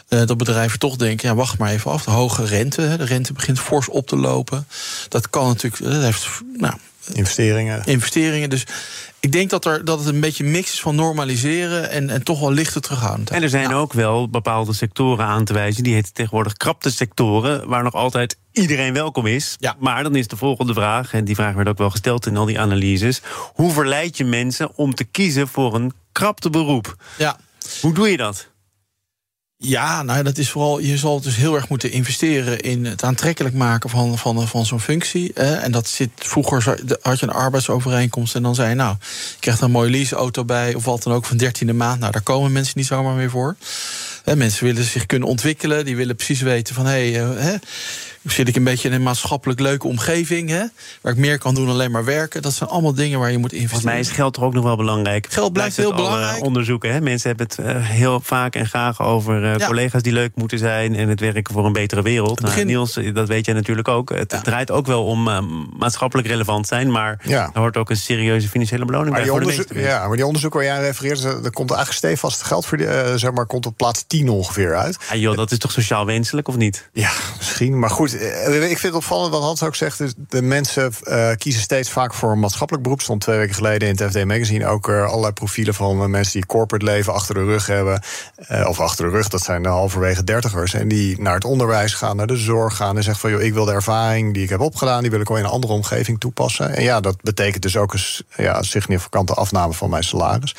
Uh, 0.08 0.26
dat 0.26 0.36
bedrijven 0.36 0.78
toch 0.78 0.96
denken, 0.96 1.28
ja, 1.28 1.34
wacht 1.34 1.58
maar 1.58 1.70
even 1.70 1.90
af. 1.90 2.04
De 2.04 2.10
hoge 2.10 2.44
rente, 2.44 2.80
hè, 2.80 2.96
de 2.96 3.04
rente 3.04 3.32
begint 3.32 3.60
fors 3.60 3.88
op 3.88 4.06
te 4.06 4.16
lopen. 4.16 4.66
Dat 5.08 5.30
kan 5.30 5.46
natuurlijk, 5.46 5.82
dat 5.82 6.02
heeft, 6.02 6.26
nou, 6.56 6.74
investeringen. 7.12 7.84
Investeringen, 7.84 8.50
dus 8.50 8.66
ik 9.20 9.32
denk 9.32 9.50
dat, 9.50 9.64
er, 9.64 9.84
dat 9.84 9.98
het 9.98 10.08
een 10.08 10.20
beetje 10.20 10.44
mix 10.44 10.72
is 10.72 10.80
van 10.80 10.94
normaliseren 10.94 11.90
en, 11.90 12.10
en 12.10 12.22
toch 12.22 12.40
wel 12.40 12.52
lichter 12.52 12.80
terughouden. 12.80 13.26
En 13.26 13.42
er 13.42 13.48
zijn 13.48 13.74
ook 13.74 13.92
wel 13.92 14.28
bepaalde 14.28 14.72
sectoren 14.72 15.24
aan 15.24 15.44
te 15.44 15.52
wijzen. 15.52 15.82
Die 15.82 15.94
heten 15.94 16.12
tegenwoordig 16.12 16.52
krapte 16.52 16.90
sectoren, 16.90 17.68
waar 17.68 17.82
nog 17.82 17.94
altijd 17.94 18.36
iedereen 18.52 18.92
welkom 18.92 19.26
is. 19.26 19.56
Ja. 19.58 19.76
Maar 19.78 20.02
dan 20.02 20.16
is 20.16 20.26
de 20.26 20.36
volgende 20.36 20.72
vraag, 20.72 21.12
en 21.12 21.24
die 21.24 21.34
vraag 21.34 21.54
werd 21.54 21.68
ook 21.68 21.78
wel 21.78 21.90
gesteld 21.90 22.26
in 22.26 22.36
al 22.36 22.44
die 22.44 22.60
analyses: 22.60 23.20
hoe 23.54 23.72
verleid 23.72 24.16
je 24.16 24.24
mensen 24.24 24.76
om 24.76 24.94
te 24.94 25.04
kiezen 25.04 25.48
voor 25.48 25.74
een 25.74 25.92
krapte 26.12 26.50
beroep? 26.50 26.96
Ja. 27.18 27.36
Hoe 27.80 27.94
doe 27.94 28.10
je 28.10 28.16
dat? 28.16 28.50
Ja, 29.64 30.02
nou, 30.02 30.22
dat 30.22 30.38
is 30.38 30.50
vooral. 30.50 30.78
Je 30.78 30.96
zal 30.96 31.20
dus 31.20 31.36
heel 31.36 31.54
erg 31.54 31.68
moeten 31.68 31.90
investeren 31.90 32.60
in 32.60 32.84
het 32.84 33.02
aantrekkelijk 33.02 33.54
maken 33.54 33.90
van, 33.90 34.18
van, 34.18 34.48
van 34.48 34.66
zo'n 34.66 34.80
functie. 34.80 35.32
En 35.32 35.72
dat 35.72 35.88
zit. 35.88 36.10
Vroeger 36.16 36.78
had 37.02 37.18
je 37.18 37.26
een 37.26 37.32
arbeidsovereenkomst 37.32 38.34
en 38.34 38.42
dan 38.42 38.54
zei 38.54 38.68
je, 38.68 38.74
nou, 38.74 38.96
je 39.30 39.36
krijgt 39.40 39.60
een 39.60 39.70
mooie 39.70 39.90
leaseauto 39.90 40.44
bij, 40.44 40.74
of 40.74 40.84
wat 40.84 41.02
dan 41.02 41.12
ook 41.12 41.24
van 41.24 41.36
dertiende 41.36 41.72
maand. 41.72 42.00
Nou, 42.00 42.12
daar 42.12 42.22
komen 42.22 42.52
mensen 42.52 42.74
niet 42.76 42.86
zomaar 42.86 43.14
meer 43.14 43.30
voor. 43.30 43.56
Hè, 44.24 44.36
mensen 44.36 44.64
willen 44.64 44.84
zich 44.84 45.06
kunnen 45.06 45.28
ontwikkelen, 45.28 45.84
die 45.84 45.96
willen 45.96 46.16
precies 46.16 46.40
weten 46.40 46.74
van 46.74 46.86
hé. 46.86 47.12
Hey, 47.12 47.52
uh, 47.52 47.58
zit 48.24 48.48
ik 48.48 48.56
een 48.56 48.64
beetje 48.64 48.88
in 48.88 48.94
een 48.94 49.02
maatschappelijk 49.02 49.60
leuke 49.60 49.86
omgeving, 49.86 50.48
hè, 50.48 50.64
waar 51.00 51.12
ik 51.12 51.18
meer 51.18 51.38
kan 51.38 51.54
doen 51.54 51.64
dan 51.64 51.74
alleen 51.74 51.90
maar 51.90 52.04
werken. 52.04 52.42
Dat 52.42 52.52
zijn 52.52 52.70
allemaal 52.70 52.94
dingen 52.94 53.18
waar 53.18 53.30
je 53.30 53.38
moet 53.38 53.52
investeren. 53.52 53.80
Volgens 53.82 53.92
mij 53.92 54.00
is 54.00 54.16
geld 54.18 54.34
toch 54.34 54.44
ook 54.44 54.54
nog 54.54 54.64
wel 54.64 54.76
belangrijk. 54.76 55.26
Geld 55.30 55.52
blijft 55.52 55.76
heel 55.76 55.94
belangrijk. 55.94 56.44
Onderzoeken, 56.44 56.92
hè? 56.92 57.00
mensen 57.00 57.28
hebben 57.28 57.46
het 57.46 57.58
uh, 57.76 57.86
heel 57.88 58.20
vaak 58.20 58.54
en 58.54 58.66
graag 58.66 59.02
over 59.02 59.42
uh, 59.42 59.56
ja. 59.56 59.66
collega's 59.66 60.02
die 60.02 60.12
leuk 60.12 60.30
moeten 60.34 60.58
zijn 60.58 60.94
en 60.94 61.08
het 61.08 61.20
werken 61.20 61.54
voor 61.54 61.66
een 61.66 61.72
betere 61.72 62.02
wereld. 62.02 62.40
Nou, 62.40 62.52
begin... 62.52 62.66
Niels, 62.66 62.98
dat 63.12 63.28
weet 63.28 63.44
jij 63.44 63.54
natuurlijk 63.54 63.88
ook. 63.88 64.08
Het 64.08 64.32
ja. 64.32 64.40
draait 64.40 64.70
ook 64.70 64.86
wel 64.86 65.04
om 65.04 65.28
uh, 65.28 65.38
maatschappelijk 65.78 66.28
relevant 66.28 66.66
zijn, 66.66 66.90
maar 66.90 67.20
ja. 67.24 67.50
er 67.54 67.60
hoort 67.60 67.76
ook 67.76 67.90
een 67.90 67.96
serieuze 67.96 68.48
financiële 68.48 68.84
beloning 68.84 69.10
maar 69.10 69.24
bij. 69.24 69.30
Die 69.30 69.40
onderzoek, 69.40 69.72
ja, 69.72 70.06
maar 70.06 70.16
die 70.16 70.26
onderzoek 70.26 70.54
waar 70.54 70.64
jij 70.64 70.80
refereert, 70.80 71.24
er 71.24 71.50
komt 71.50 71.70
eigenlijk 71.70 71.98
stevast 71.98 72.42
geld 72.42 72.66
voor, 72.66 72.78
die, 72.78 72.86
zeg 73.14 73.32
maar, 73.32 73.46
komt 73.46 73.66
op 73.66 73.76
plaats 73.76 74.04
10 74.06 74.28
ongeveer 74.28 74.76
uit. 74.76 74.98
Ja, 75.10 75.16
joh, 75.16 75.36
dat 75.36 75.50
is 75.50 75.58
toch 75.58 75.72
sociaal 75.72 76.06
wenselijk 76.06 76.48
of 76.48 76.56
niet? 76.56 76.88
Ja, 76.92 77.10
misschien. 77.38 77.78
Maar 77.78 77.90
goed, 77.90 78.11
ik 78.12 78.78
vind 78.78 78.82
het 78.82 78.94
opvallend 78.94 79.32
wat 79.32 79.42
Hans 79.42 79.62
ook 79.62 79.74
zegt. 79.74 80.00
Is 80.00 80.12
de 80.28 80.42
mensen 80.42 80.92
uh, 81.04 81.30
kiezen 81.36 81.62
steeds 81.62 81.90
vaak 81.90 82.14
voor 82.14 82.32
een 82.32 82.40
maatschappelijk 82.40 82.84
beroep. 82.84 83.00
Stond 83.00 83.20
twee 83.20 83.38
weken 83.38 83.54
geleden 83.54 83.88
in 83.88 83.96
het 83.96 84.10
FD 84.10 84.24
Magazine 84.24 84.66
ook 84.66 84.88
uh, 84.88 85.04
allerlei 85.06 85.32
profielen 85.32 85.74
van 85.74 86.10
mensen 86.10 86.32
die 86.32 86.46
corporate 86.46 86.84
leven 86.84 87.12
achter 87.12 87.34
de 87.34 87.44
rug 87.44 87.66
hebben. 87.66 88.02
of 88.66 88.80
achter 88.80 89.04
de 89.04 89.10
rug, 89.10 89.28
dat 89.28 89.42
zijn 89.42 89.66
halverwege 89.66 90.24
dertigers. 90.24 90.74
En 90.74 90.88
die 90.88 91.20
naar 91.20 91.34
het 91.34 91.44
onderwijs 91.44 91.94
gaan, 91.94 92.16
naar 92.16 92.26
de 92.26 92.36
zorg 92.36 92.76
gaan. 92.76 92.96
En 92.96 93.02
zeggen 93.02 93.20
van 93.20 93.30
joh, 93.30 93.42
ik 93.42 93.52
wil 93.52 93.64
de 93.64 93.72
ervaring 93.72 94.34
die 94.34 94.42
ik 94.42 94.48
heb 94.48 94.60
opgedaan, 94.60 95.02
die 95.02 95.10
wil 95.10 95.20
ik 95.20 95.28
wel 95.28 95.38
in 95.38 95.44
een 95.44 95.50
andere 95.50 95.72
omgeving 95.72 96.20
toepassen. 96.20 96.74
En 96.74 96.82
ja, 96.82 97.00
dat 97.00 97.22
betekent 97.22 97.62
dus 97.62 97.76
ook 97.76 97.92
een 97.92 98.00
ja, 98.36 98.62
significante 98.62 99.34
afname 99.34 99.72
van 99.72 99.90
mijn 99.90 100.04
salaris. 100.04 100.54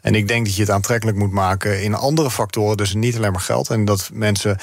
En 0.00 0.14
ik 0.14 0.28
denk 0.28 0.46
dat 0.46 0.54
je 0.54 0.60
het 0.60 0.70
aantrekkelijk 0.70 1.16
moet 1.16 1.32
maken 1.32 1.82
in 1.82 1.94
andere 1.94 2.30
factoren. 2.30 2.76
Dus 2.76 2.94
niet 2.94 3.16
alleen 3.16 3.32
maar 3.32 3.40
geld. 3.40 3.70
En 3.70 3.84
dat 3.84 4.10
mensen 4.12 4.58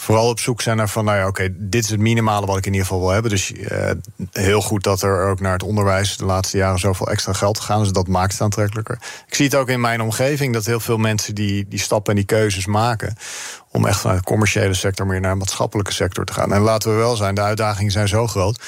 vooral 0.00 0.28
op 0.28 0.40
zoek 0.40 0.60
zijn 0.60 0.76
naar 0.76 0.88
van, 0.88 1.04
nou 1.04 1.18
ja, 1.18 1.26
oké, 1.26 1.48
dit 1.52 1.84
is 1.84 1.90
het 1.90 2.00
minimale 2.00 2.46
wat 2.46 2.56
ik 2.56 2.66
in 2.66 2.72
ieder 2.72 2.86
geval 2.86 3.02
wil 3.02 3.12
hebben. 3.12 3.30
Dus 3.30 3.52
uh, 3.52 3.90
heel 4.32 4.60
goed 4.60 4.82
dat 4.82 5.02
er 5.02 5.28
ook 5.28 5.40
naar 5.40 5.52
het 5.52 5.62
onderwijs 5.62 6.16
de 6.16 6.24
laatste 6.24 6.56
jaren 6.56 6.78
zoveel 6.78 7.06
extra 7.06 7.32
geld 7.32 7.58
gegaan 7.58 7.78
is. 7.78 7.84
Dus 7.84 7.92
dat 7.92 8.08
maakt 8.08 8.32
het 8.32 8.40
aantrekkelijker. 8.40 8.98
Ik 9.26 9.34
zie 9.34 9.44
het 9.44 9.54
ook 9.54 9.68
in 9.68 9.80
mijn 9.80 10.00
omgeving 10.00 10.54
dat 10.54 10.66
heel 10.66 10.80
veel 10.80 10.96
mensen 10.96 11.34
die, 11.34 11.68
die 11.68 11.78
stappen 11.78 12.10
en 12.10 12.18
die 12.18 12.26
keuzes 12.26 12.66
maken. 12.66 13.16
Om 13.70 13.86
echt 13.86 14.00
vanuit 14.00 14.18
de 14.18 14.24
commerciële 14.24 14.74
sector 14.74 15.06
meer 15.06 15.20
naar 15.20 15.32
de 15.32 15.38
maatschappelijke 15.38 15.92
sector 15.92 16.24
te 16.24 16.32
gaan. 16.32 16.52
En 16.52 16.60
laten 16.60 16.90
we 16.90 16.96
wel 16.96 17.16
zijn, 17.16 17.34
de 17.34 17.40
uitdagingen 17.40 17.92
zijn 17.92 18.08
zo 18.08 18.26
groot 18.26 18.60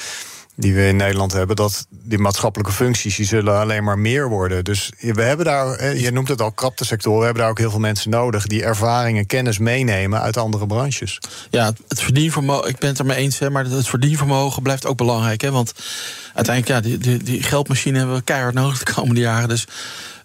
die 0.55 0.73
we 0.73 0.87
in 0.87 0.95
Nederland 0.95 1.31
hebben, 1.31 1.55
dat 1.55 1.85
die 1.89 2.17
maatschappelijke 2.17 2.73
functies 2.73 3.15
die 3.15 3.25
zullen 3.25 3.59
alleen 3.59 3.83
maar 3.83 3.99
meer 3.99 4.29
worden. 4.29 4.63
Dus 4.63 4.91
we 4.99 5.21
hebben 5.21 5.45
daar, 5.45 5.95
je 5.95 6.11
noemt 6.11 6.27
het 6.27 6.41
al 6.41 6.53
sector, 6.75 7.17
we 7.17 7.23
hebben 7.23 7.41
daar 7.41 7.51
ook 7.51 7.57
heel 7.57 7.69
veel 7.69 7.79
mensen 7.79 8.09
nodig 8.09 8.47
die 8.47 8.63
ervaring 8.63 9.17
en 9.17 9.25
kennis 9.25 9.57
meenemen 9.57 10.21
uit 10.21 10.37
andere 10.37 10.67
branches. 10.67 11.19
Ja, 11.49 11.73
het 11.87 12.01
verdienvermogen, 12.01 12.69
ik 12.69 12.77
ben 12.77 12.89
het 12.89 12.99
er 12.99 13.05
mee 13.05 13.17
eens, 13.17 13.39
hè, 13.39 13.49
maar 13.49 13.65
het 13.65 13.87
verdienvermogen 13.87 14.63
blijft 14.63 14.85
ook 14.85 14.97
belangrijk. 14.97 15.41
Hè, 15.41 15.51
want 15.51 15.73
uiteindelijk, 16.33 16.67
ja, 16.67 16.89
die, 16.89 16.97
die, 16.97 17.23
die 17.23 17.43
geldmachine 17.43 17.97
hebben 17.97 18.15
we 18.15 18.21
keihard 18.21 18.53
nodig 18.53 18.83
de 18.83 18.93
komende 18.93 19.21
jaren. 19.21 19.49
Dus 19.49 19.67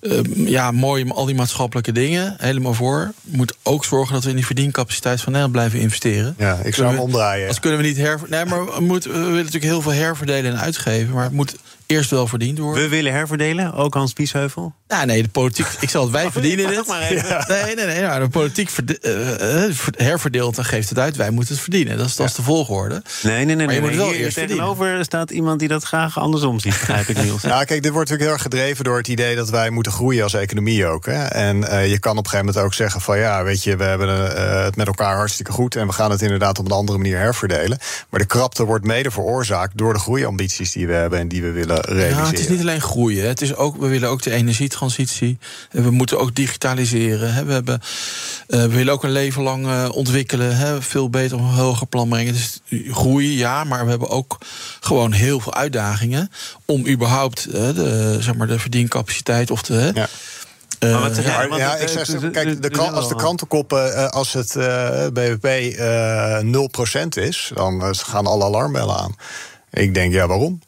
Ehm, 0.01 0.47
ja, 0.47 0.71
mooi, 0.71 1.09
al 1.09 1.25
die 1.25 1.35
maatschappelijke 1.35 1.93
dingen, 1.93 2.35
helemaal 2.39 2.75
voor. 2.75 3.13
Moet 3.23 3.57
ook 3.63 3.85
zorgen 3.85 4.15
dat 4.15 4.23
we 4.25 4.31
in 4.31 4.37
die 4.37 4.47
verdiencapaciteit 4.47 5.21
van 5.21 5.33
Nederland 5.33 5.53
blijven 5.53 5.81
investeren. 5.81 6.35
Ja, 6.39 6.59
ik 6.63 6.75
zou 6.75 6.89
hem 6.89 6.99
omdraaien. 6.99 7.49
Als 7.49 7.61
kunnen 7.61 7.81
we 7.81 7.87
niet 7.87 7.97
her... 7.97 8.21
Nee, 8.29 8.45
maar 8.45 8.65
we, 8.65 8.81
moeten, 8.81 9.11
we 9.11 9.19
willen 9.19 9.35
natuurlijk 9.35 9.65
heel 9.65 9.83
veel 9.83 9.93
herverdelen 9.93 10.53
en 10.53 10.59
uitgeven. 10.59 11.15
Maar 11.15 11.25
het 11.25 11.33
moet 11.33 11.57
eerst 11.89 12.11
wel 12.11 12.27
verdiend 12.27 12.59
worden. 12.59 12.83
We 12.83 12.89
willen 12.89 13.13
herverdelen, 13.13 13.75
ook 13.75 13.95
Hans 13.95 14.13
Biesheuvel? 14.13 14.75
Nou, 14.89 15.07
nee, 15.07 15.23
de 15.23 15.29
politiek. 15.29 15.67
Ik 15.81 15.91
zal 15.91 16.03
het 16.03 16.13
wij 16.13 16.31
verdienen 16.39 16.69
dit. 16.69 16.87
Maar 16.87 17.01
even. 17.01 17.45
Nee, 17.49 17.75
nee, 17.75 17.87
nee. 17.87 18.01
Nou, 18.01 18.21
de 18.21 18.29
politiek 18.29 18.71
uh, 18.79 19.69
herverdeelt 19.97 20.59
en 20.59 20.65
geeft 20.65 20.89
het 20.89 20.99
uit. 20.99 21.17
Wij 21.17 21.31
moeten 21.31 21.55
het 21.55 21.63
verdienen. 21.63 21.97
Dat 21.99 22.07
is, 22.07 22.17
dat 22.17 22.27
is 22.27 22.35
de 22.35 22.43
volgorde. 22.43 23.03
Nee, 23.23 23.45
nee, 23.45 23.57
nee. 23.57 23.67
Maar 23.67 23.75
je 23.75 23.81
moet 23.81 23.95
wel 23.95 24.13
eerst 24.13 24.37
tegenover 24.37 25.05
staat 25.05 25.31
iemand 25.31 25.59
die 25.59 25.69
dat 25.69 25.83
graag 25.83 26.19
andersom 26.19 26.61
ziet, 26.61 26.73
begrijp 26.73 27.09
ik, 27.09 27.23
Niels. 27.23 27.43
Ja, 27.49 27.65
kijk, 27.65 27.83
dit 27.83 27.93
wordt 27.93 28.11
natuurlijk 28.11 28.23
heel 28.23 28.33
erg 28.33 28.43
gedreven 28.43 28.85
door 28.85 28.97
het 28.97 29.09
idee 29.09 29.37
dat 29.37 29.51
wij 29.51 29.71
moeten 29.71 29.93
groeien 29.93 30.23
als 30.23 30.35
economie 30.35 30.87
ook. 30.87 31.07
Hè. 31.07 31.25
En 31.25 31.57
uh, 31.57 31.91
je 31.91 31.99
kan 31.99 32.13
op 32.13 32.25
een 32.25 32.31
gegeven 32.31 32.47
moment 32.47 32.65
ook 32.65 32.75
zeggen 32.75 33.01
van 33.01 33.19
ja, 33.19 33.43
weet 33.43 33.63
je, 33.63 33.77
we 33.77 33.85
hebben 33.85 34.09
uh, 34.09 34.65
het 34.65 34.77
met 34.77 34.87
elkaar 34.87 35.17
hartstikke 35.17 35.53
goed 35.53 35.77
en 35.77 35.87
we 35.87 35.93
gaan 35.93 36.11
het 36.11 36.23
inderdaad 36.23 36.59
op 36.59 36.65
een 36.65 36.73
andere 36.73 36.99
manier 36.99 37.19
herverdelen. 37.19 37.79
Maar 38.09 38.21
de 38.21 38.27
krapte 38.27 38.65
wordt 38.65 38.85
mede 38.85 39.11
veroorzaakt 39.11 39.79
door 39.79 39.93
de 39.93 39.99
groeiambities 39.99 40.73
die 40.73 40.87
we 40.87 40.93
hebben 40.93 41.19
en 41.19 41.29
die 41.29 41.43
we 41.43 41.51
willen 41.51 41.78
realiseren. 41.81 42.25
Ja, 42.25 42.31
het 42.31 42.39
is 42.39 42.49
niet 42.49 42.61
alleen 42.61 42.81
groeien. 42.81 43.29
Het 43.29 43.43
is 43.43 43.55
ook, 43.55 43.77
we 43.77 43.87
willen 43.87 44.09
ook 44.09 44.23
de 44.23 44.31
energietransitie. 44.31 45.39
We 45.71 45.91
moeten 45.91 46.19
ook 46.19 46.35
digitaliseren. 46.35 47.47
We, 47.47 47.53
hebben, 47.53 47.81
uh, 48.49 48.61
we 48.61 48.69
willen 48.69 48.93
ook 48.93 49.05
een 49.05 49.11
leven 49.11 49.43
lang 49.43 49.67
uh, 49.67 49.89
ontwikkelen. 49.93 50.57
Hè. 50.57 50.83
Veel 50.83 51.11
beter 51.11 51.37
op 51.37 51.43
een 51.43 51.49
hoger 51.49 51.87
plan 51.87 52.09
brengen. 52.09 52.33
Dus 52.33 52.61
groeien, 52.91 53.33
ja, 53.33 53.65
maar 53.65 53.85
we 53.85 53.91
hebben 53.91 54.09
ook 54.09 54.39
gewoon 54.81 55.13
heel 55.13 55.41
veel 55.41 55.55
uitdagingen 55.55 56.31
om 56.65 56.87
überhaupt 56.87 57.47
uh, 57.47 57.55
de, 57.55 58.17
zeg 58.21 58.35
maar, 58.35 58.47
de 58.47 58.59
verdiencapaciteit 58.59 59.51
of 59.51 59.63
de. 59.63 59.91
Ja. 59.95 60.09
Uh, 60.81 61.03
wat 61.03 61.17
ja, 61.17 61.43
ja, 61.57 61.77
ik 61.77 61.89
zeg, 61.89 62.31
kijk, 62.31 62.63
de 62.63 62.71
krant, 62.71 62.93
als 62.97 63.09
de 63.09 63.15
krantenkoppen, 63.15 63.89
uh, 63.89 64.09
als 64.09 64.33
het 64.33 64.55
uh, 64.55 65.07
BBP 65.07 65.77
0% 67.05 67.09
is, 67.09 67.51
dan 67.55 67.95
gaan 67.97 68.27
alle 68.27 68.45
alarmbellen 68.45 68.97
aan. 68.97 69.15
Ik 69.71 69.95
denk, 69.95 70.13
ja, 70.13 70.27
waarom? 70.27 70.61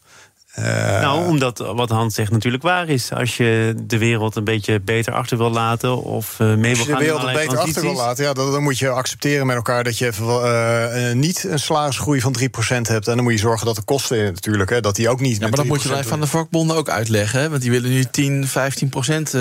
Uh, 0.58 0.64
nou, 1.00 1.26
omdat 1.26 1.58
wat 1.58 1.90
Hans 1.90 2.14
zegt 2.14 2.30
natuurlijk 2.30 2.62
waar 2.62 2.88
is. 2.88 3.12
Als 3.12 3.36
je 3.36 3.74
de 3.82 3.98
wereld 3.98 4.36
een 4.36 4.44
beetje 4.44 4.80
beter 4.80 5.12
achter 5.12 5.36
wil 5.36 5.50
laten 5.50 6.02
of 6.02 6.36
uh, 6.40 6.54
mee 6.54 6.56
wil 6.56 6.62
gaan. 6.62 6.76
Als 6.76 6.86
je 6.86 6.92
de 6.92 6.98
wereld 6.98 7.22
een 7.22 7.32
beter 7.32 7.58
achter 7.58 7.82
wil 7.82 7.94
laten, 7.94 8.24
ja, 8.24 8.32
dan, 8.32 8.52
dan, 8.52 8.62
moet 8.62 8.78
je 8.78 8.88
accepteren 8.88 9.46
met 9.46 9.56
elkaar 9.56 9.84
dat 9.84 9.98
je 9.98 10.06
even, 10.06 10.26
uh, 10.26 11.12
niet 11.12 11.44
een 11.44 11.58
salarisgroei 11.58 12.20
van 12.20 12.36
3% 12.40 12.46
hebt. 12.82 13.08
En 13.08 13.14
dan 13.14 13.22
moet 13.22 13.32
je 13.32 13.38
zorgen 13.38 13.66
dat 13.66 13.76
de 13.76 13.82
kosten 13.82 14.24
natuurlijk, 14.24 14.70
hè, 14.70 14.80
dat 14.80 14.96
die 14.96 15.08
ook 15.08 15.20
niet. 15.20 15.34
Ja, 15.34 15.40
maar 15.40 15.50
dat 15.50 15.64
moet 15.64 15.82
je 15.82 15.88
bij 15.88 16.04
van 16.04 16.20
de 16.20 16.26
vakbonden 16.26 16.76
ook 16.76 16.88
uitleggen. 16.88 17.40
Hè, 17.40 17.48
want 17.48 17.62
die 17.62 17.70
willen 17.70 17.90
nu 17.90 18.04
10, 18.04 18.48
15% 18.48 19.36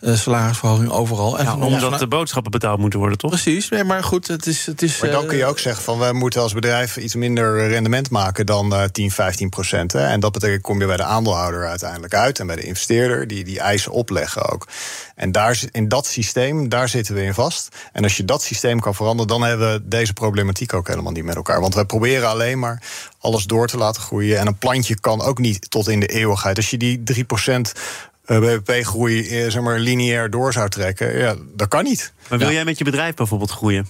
salarisverhoging 0.00 0.90
overal. 0.90 1.38
En 1.38 1.44
ja, 1.44 1.56
omdat 1.56 1.98
de 1.98 2.08
boodschappen 2.08 2.50
betaald 2.50 2.78
moeten 2.78 2.98
worden, 2.98 3.18
toch? 3.18 3.30
Precies, 3.30 3.68
nee, 3.68 3.84
maar 3.84 4.02
goed, 4.04 4.26
het 4.26 4.46
is. 4.46 4.66
Het 4.66 4.82
is 4.82 5.00
maar 5.00 5.10
dan 5.10 5.26
kun 5.26 5.36
je 5.36 5.46
ook 5.46 5.58
zeggen 5.58 5.82
van 5.82 5.98
we 5.98 6.12
moeten 6.12 6.40
als 6.40 6.52
bedrijf 6.52 6.96
iets 6.96 7.14
minder 7.14 7.68
rendement 7.68 8.10
maken 8.10 8.46
dan 8.46 8.88
10, 8.92 9.12
15%. 9.12 9.14
Hè, 9.86 10.06
en 10.06 10.19
dat 10.20 10.32
betekent, 10.32 10.62
kom 10.62 10.80
je 10.80 10.86
bij 10.86 10.96
de 10.96 11.02
aandeelhouder 11.02 11.68
uiteindelijk 11.68 12.14
uit 12.14 12.38
en 12.38 12.46
bij 12.46 12.56
de 12.56 12.62
investeerder, 12.62 13.26
die 13.26 13.44
die 13.44 13.60
eisen 13.60 13.92
opleggen 13.92 14.48
ook. 14.48 14.66
En 15.14 15.32
daar, 15.32 15.60
in 15.70 15.88
dat 15.88 16.06
systeem, 16.06 16.68
daar 16.68 16.88
zitten 16.88 17.14
we 17.14 17.22
in 17.22 17.34
vast. 17.34 17.68
En 17.92 18.02
als 18.02 18.16
je 18.16 18.24
dat 18.24 18.42
systeem 18.42 18.80
kan 18.80 18.94
veranderen, 18.94 19.28
dan 19.28 19.42
hebben 19.42 19.72
we 19.72 19.88
deze 19.88 20.12
problematiek 20.12 20.74
ook 20.74 20.88
helemaal 20.88 21.12
niet 21.12 21.24
met 21.24 21.36
elkaar. 21.36 21.60
Want 21.60 21.74
wij 21.74 21.84
proberen 21.84 22.28
alleen 22.28 22.58
maar 22.58 22.82
alles 23.18 23.44
door 23.44 23.66
te 23.66 23.76
laten 23.76 24.02
groeien. 24.02 24.38
En 24.38 24.46
een 24.46 24.58
plantje 24.58 25.00
kan 25.00 25.22
ook 25.22 25.38
niet 25.38 25.70
tot 25.70 25.88
in 25.88 26.00
de 26.00 26.06
eeuwigheid. 26.06 26.56
Als 26.56 26.70
je 26.70 26.76
die 26.76 27.02
3% 27.24 27.60
bbp-groei 28.24 29.28
eh, 29.28 29.50
zeg 29.50 29.62
maar, 29.62 29.78
lineair 29.78 30.30
door 30.30 30.52
zou 30.52 30.68
trekken, 30.68 31.18
ja, 31.18 31.34
dat 31.54 31.68
kan 31.68 31.84
niet. 31.84 32.12
Maar 32.28 32.38
wil 32.38 32.50
jij 32.50 32.64
met 32.64 32.78
je 32.78 32.84
bedrijf 32.84 33.14
bijvoorbeeld 33.14 33.50
groeien? 33.50 33.88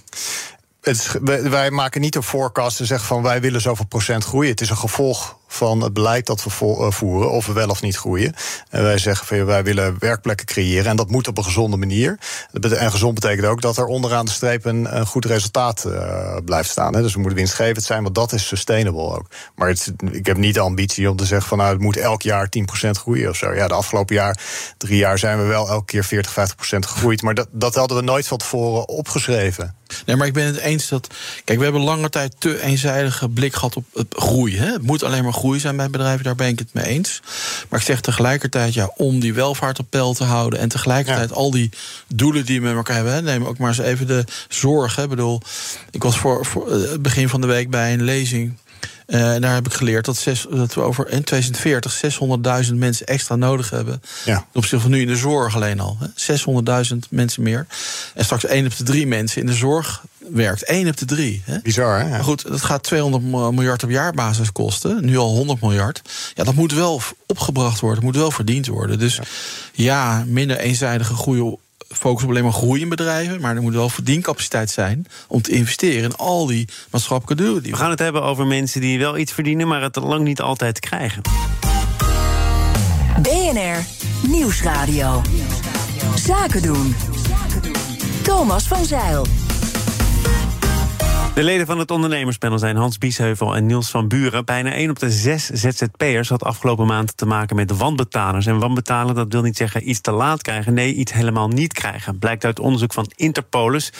Het 0.81 1.17
wij 1.23 1.71
maken 1.71 2.01
niet 2.01 2.15
een 2.15 2.23
forecast 2.23 2.79
en 2.79 2.85
zeggen 2.85 3.07
van 3.07 3.23
wij 3.23 3.41
willen 3.41 3.61
zoveel 3.61 3.85
procent 3.85 4.23
groeien. 4.23 4.51
Het 4.51 4.61
is 4.61 4.69
een 4.69 4.77
gevolg 4.77 5.37
van 5.53 5.81
het 5.81 5.93
beleid 5.93 6.25
dat 6.25 6.43
we 6.43 6.49
eh, 6.49 6.91
voeren, 6.91 7.31
of 7.31 7.45
we 7.45 7.53
wel 7.53 7.69
of 7.69 7.81
niet 7.81 7.97
groeien. 7.97 8.33
En 8.69 8.83
wij 8.83 8.97
zeggen 8.97 9.27
van 9.27 9.45
wij 9.45 9.63
willen 9.63 9.95
werkplekken 9.99 10.45
creëren 10.45 10.85
en 10.85 10.95
dat 10.95 11.09
moet 11.09 11.27
op 11.27 11.37
een 11.37 11.43
gezonde 11.43 11.77
manier. 11.77 12.19
En 12.51 12.91
gezond 12.91 13.13
betekent 13.13 13.47
ook 13.47 13.61
dat 13.61 13.77
er 13.77 13.85
onderaan 13.85 14.25
de 14.25 14.31
streep 14.31 14.65
een, 14.65 14.97
een 14.97 15.05
goed 15.05 15.25
resultaat 15.25 15.83
uh, 15.87 16.35
blijft 16.45 16.69
staan. 16.69 16.95
Hè. 16.95 17.01
Dus 17.01 17.13
we 17.13 17.19
moeten 17.19 17.37
winstgevend 17.37 17.85
zijn, 17.85 18.03
want 18.03 18.15
dat 18.15 18.33
is 18.33 18.47
sustainable 18.47 19.17
ook. 19.17 19.27
Maar 19.55 19.67
het, 19.67 19.93
ik 20.11 20.25
heb 20.25 20.37
niet 20.37 20.53
de 20.53 20.59
ambitie 20.59 21.09
om 21.09 21.15
te 21.15 21.25
zeggen 21.25 21.47
van 21.47 21.57
nou 21.57 21.71
het 21.71 21.81
moet 21.81 21.97
elk 21.97 22.21
jaar 22.21 22.49
10% 22.85 22.89
groeien 22.89 23.29
of 23.29 23.35
zo. 23.35 23.53
Ja, 23.53 23.67
de 23.67 23.73
afgelopen 23.73 24.15
jaar, 24.15 24.39
drie 24.77 24.97
jaar 24.97 25.19
zijn 25.19 25.37
we 25.37 25.43
wel 25.43 25.69
elke 25.69 25.85
keer 25.85 26.03
40, 26.03 26.31
50% 26.31 26.33
gegroeid. 26.63 27.21
Maar 27.21 27.33
dat, 27.33 27.47
dat 27.51 27.75
hadden 27.75 27.97
we 27.97 28.03
nooit 28.03 28.27
van 28.27 28.37
tevoren 28.37 28.87
opgeschreven. 28.87 29.75
Nee, 30.05 30.15
maar 30.15 30.27
ik 30.27 30.33
ben 30.33 30.45
het 30.45 30.57
eens 30.57 30.87
dat. 30.87 31.07
Kijk, 31.43 31.57
we 31.57 31.63
hebben 31.63 31.81
lange 31.81 32.09
tijd 32.09 32.35
te 32.37 32.61
eenzijdige 32.61 33.29
blik 33.29 33.53
gehad 33.53 33.75
op 33.75 33.85
het 33.93 34.07
groei. 34.09 34.57
Hè? 34.57 34.71
Het 34.71 34.81
moet 34.81 35.03
alleen 35.03 35.23
maar 35.23 35.33
groei 35.41 35.59
zijn 35.59 35.75
bij 35.75 35.89
bedrijven, 35.89 36.23
daar 36.23 36.35
ben 36.35 36.47
ik 36.47 36.59
het 36.59 36.73
mee 36.73 36.85
eens. 36.85 37.21
Maar 37.69 37.79
ik 37.79 37.85
zeg 37.85 38.01
tegelijkertijd, 38.01 38.73
ja, 38.73 38.91
om 38.95 39.19
die 39.19 39.33
welvaart 39.33 39.79
op 39.79 39.85
peil 39.89 40.13
te 40.13 40.23
houden 40.23 40.59
en 40.59 40.69
tegelijkertijd 40.69 41.31
al 41.31 41.51
die 41.51 41.69
doelen 42.07 42.45
die 42.45 42.61
we 42.61 42.67
met 42.67 42.75
elkaar 42.75 42.95
hebben, 42.95 43.23
neem 43.23 43.45
ook 43.45 43.57
maar 43.57 43.69
eens 43.69 43.77
even 43.77 44.07
de 44.07 44.23
zorg. 44.49 44.95
Hè. 44.95 45.03
Ik 45.03 45.09
bedoel, 45.09 45.41
ik 45.91 46.03
was 46.03 46.17
voor, 46.17 46.45
voor 46.45 46.71
uh, 46.71 46.97
begin 46.99 47.29
van 47.29 47.41
de 47.41 47.47
week 47.47 47.69
bij 47.69 47.93
een 47.93 48.03
lezing 48.03 48.53
uh, 49.11 49.33
en 49.33 49.41
daar 49.41 49.53
heb 49.53 49.65
ik 49.65 49.73
geleerd 49.73 50.05
dat, 50.05 50.17
zes, 50.17 50.45
dat 50.49 50.73
we 50.73 50.81
over 50.81 51.09
in 51.09 51.23
2040 51.23 52.01
600.000 52.69 52.73
mensen 52.73 53.05
extra 53.05 53.35
nodig 53.35 53.69
hebben. 53.69 54.01
Ja. 54.25 54.35
Ten 54.35 54.45
opzichte 54.53 54.79
van 54.79 54.91
nu 54.91 55.01
in 55.01 55.07
de 55.07 55.15
zorg 55.15 55.55
alleen 55.55 55.79
al. 55.79 55.97
600.000 56.91 56.97
mensen 57.09 57.43
meer. 57.43 57.65
En 58.13 58.23
straks 58.23 58.45
1 58.45 58.65
op 58.65 58.77
de 58.77 58.83
3 58.83 59.07
mensen 59.07 59.41
in 59.41 59.47
de 59.47 59.53
zorg 59.53 60.03
werkt. 60.29 60.63
1 60.63 60.87
op 60.87 60.97
de 60.97 61.05
3. 61.05 61.41
Hè? 61.45 61.59
Bizar, 61.59 61.99
hè? 61.99 62.09
Maar 62.09 62.23
goed, 62.23 62.47
dat 62.47 62.61
gaat 62.61 62.83
200 62.83 63.23
miljard 63.53 63.83
op 63.83 63.89
jaarbasis 63.89 64.51
kosten. 64.51 65.05
Nu 65.05 65.17
al 65.17 65.35
100 65.35 65.61
miljard. 65.61 66.01
Ja, 66.33 66.43
dat 66.43 66.53
moet 66.53 66.73
wel 66.73 67.01
opgebracht 67.25 67.79
worden. 67.79 68.03
moet 68.03 68.15
wel 68.15 68.31
verdiend 68.31 68.67
worden. 68.67 68.99
Dus 68.99 69.15
ja, 69.15 69.23
ja 69.71 70.23
minder 70.27 70.57
eenzijdige 70.57 71.13
groei 71.13 71.55
focus 71.87 72.23
op 72.23 72.29
alleen 72.29 72.43
maar 72.43 72.53
groei 72.53 72.81
in 72.81 72.89
bedrijven. 72.89 73.41
Maar 73.41 73.55
er 73.55 73.61
moet 73.61 73.73
wel 73.73 73.89
verdiencapaciteit 73.89 74.69
zijn 74.69 75.07
om 75.27 75.41
te 75.41 75.51
investeren 75.51 76.03
in 76.03 76.15
al 76.15 76.45
die 76.45 76.67
maatschappelijke 76.89 77.43
doelen. 77.43 77.63
We 77.63 77.75
gaan 77.75 77.89
het 77.89 77.99
hebben 77.99 78.23
over 78.23 78.47
mensen 78.47 78.81
die 78.81 78.99
wel 78.99 79.17
iets 79.17 79.31
verdienen, 79.31 79.67
maar 79.67 79.81
het 79.81 79.95
lang 79.95 80.23
niet 80.23 80.41
altijd 80.41 80.79
krijgen. 80.79 81.21
BNR 83.21 83.85
Nieuwsradio. 84.27 85.21
Zaken 86.15 86.61
doen. 86.61 86.95
Thomas 88.23 88.63
van 88.67 88.85
Zeil. 88.85 89.40
De 91.33 91.43
leden 91.43 91.65
van 91.65 91.79
het 91.79 91.91
ondernemerspanel 91.91 92.59
zijn 92.59 92.75
Hans 92.75 92.97
Biesheuvel 92.97 93.55
en 93.55 93.65
Niels 93.65 93.89
van 93.89 94.07
Buren. 94.07 94.45
Bijna 94.45 94.71
1 94.71 94.89
op 94.89 94.99
de 94.99 95.11
6 95.11 95.45
ZZP'ers 95.45 96.29
had 96.29 96.43
afgelopen 96.43 96.85
maand 96.85 97.17
te 97.17 97.25
maken 97.25 97.55
met 97.55 97.77
wanbetalers. 97.77 98.45
En 98.45 98.59
wanbetalen, 98.59 99.15
dat 99.15 99.31
wil 99.31 99.41
niet 99.41 99.57
zeggen 99.57 99.89
iets 99.89 100.01
te 100.01 100.11
laat 100.11 100.41
krijgen. 100.41 100.73
Nee, 100.73 100.93
iets 100.93 101.13
helemaal 101.13 101.47
niet 101.47 101.73
krijgen. 101.73 102.19
Blijkt 102.19 102.45
uit 102.45 102.59
onderzoek 102.59 102.93
van 102.93 103.11
Interpolis. 103.15 103.91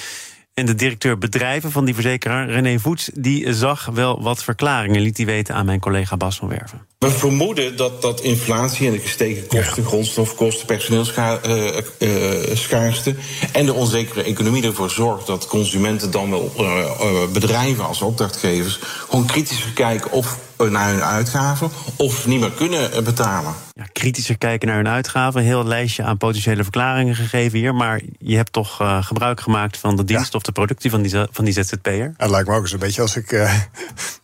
En 0.61 0.67
de 0.67 0.75
directeur 0.75 1.17
bedrijven 1.17 1.71
van 1.71 1.85
die 1.85 1.93
verzekeraar, 1.93 2.49
René 2.49 2.79
Voets, 2.79 3.09
die 3.13 3.53
zag 3.53 3.85
wel 3.85 4.21
wat 4.21 4.43
verklaringen, 4.43 5.01
liet 5.01 5.17
hij 5.17 5.25
weten 5.25 5.55
aan 5.55 5.65
mijn 5.65 5.79
collega 5.79 6.17
Bas 6.17 6.37
van 6.37 6.47
Werven. 6.47 6.85
We 6.97 7.11
vermoeden 7.11 7.77
dat, 7.77 8.01
dat 8.01 8.21
inflatie 8.21 8.87
en 8.87 8.93
de 8.93 8.99
gestegen 8.99 9.47
kosten, 9.47 9.83
ja. 9.83 9.89
grondstofkosten, 9.89 10.65
personeelsschaarste 10.65 13.09
uh, 13.09 13.15
uh, 13.15 13.21
en 13.51 13.65
de 13.65 13.73
onzekere 13.73 14.23
economie 14.23 14.63
ervoor 14.63 14.89
zorgt 14.89 15.27
dat 15.27 15.47
consumenten 15.47 16.11
dan 16.11 16.29
wel 16.29 16.53
uh, 16.59 16.91
bedrijven 17.33 17.85
als 17.85 18.01
opdrachtgevers 18.01 18.79
gewoon 19.09 19.25
kritisch 19.25 19.73
kijken 19.73 20.11
of 20.11 20.37
naar 20.69 20.89
hun 20.89 21.03
uitgaven 21.03 21.71
of 21.95 22.27
niet 22.27 22.39
meer 22.39 22.51
kunnen 22.51 23.03
betalen. 23.03 23.53
Ja, 23.81 23.89
kritischer 23.91 24.37
kijken 24.37 24.67
naar 24.67 24.77
hun 24.77 24.87
uitgaven. 24.87 25.39
Een 25.39 25.45
heel 25.45 25.65
lijstje 25.65 26.03
aan 26.03 26.17
potentiële 26.17 26.63
verklaringen 26.63 27.15
gegeven 27.15 27.59
hier. 27.59 27.75
Maar 27.75 28.01
je 28.17 28.35
hebt 28.35 28.53
toch 28.53 28.81
uh, 28.81 29.03
gebruik 29.03 29.41
gemaakt 29.41 29.77
van 29.77 29.95
de 29.95 30.03
dienst 30.03 30.35
of 30.35 30.41
de 30.41 30.51
productie 30.51 30.89
van 30.89 31.01
die, 31.01 31.11
van 31.31 31.45
die 31.45 31.53
ZZP'er? 31.53 32.13
Het 32.17 32.29
lijkt 32.29 32.47
me 32.47 32.55
ook 32.55 32.61
eens 32.61 32.71
een 32.71 32.79
beetje 32.79 33.01
als 33.01 33.15
ik. 33.15 33.31
Uh, 33.31 33.53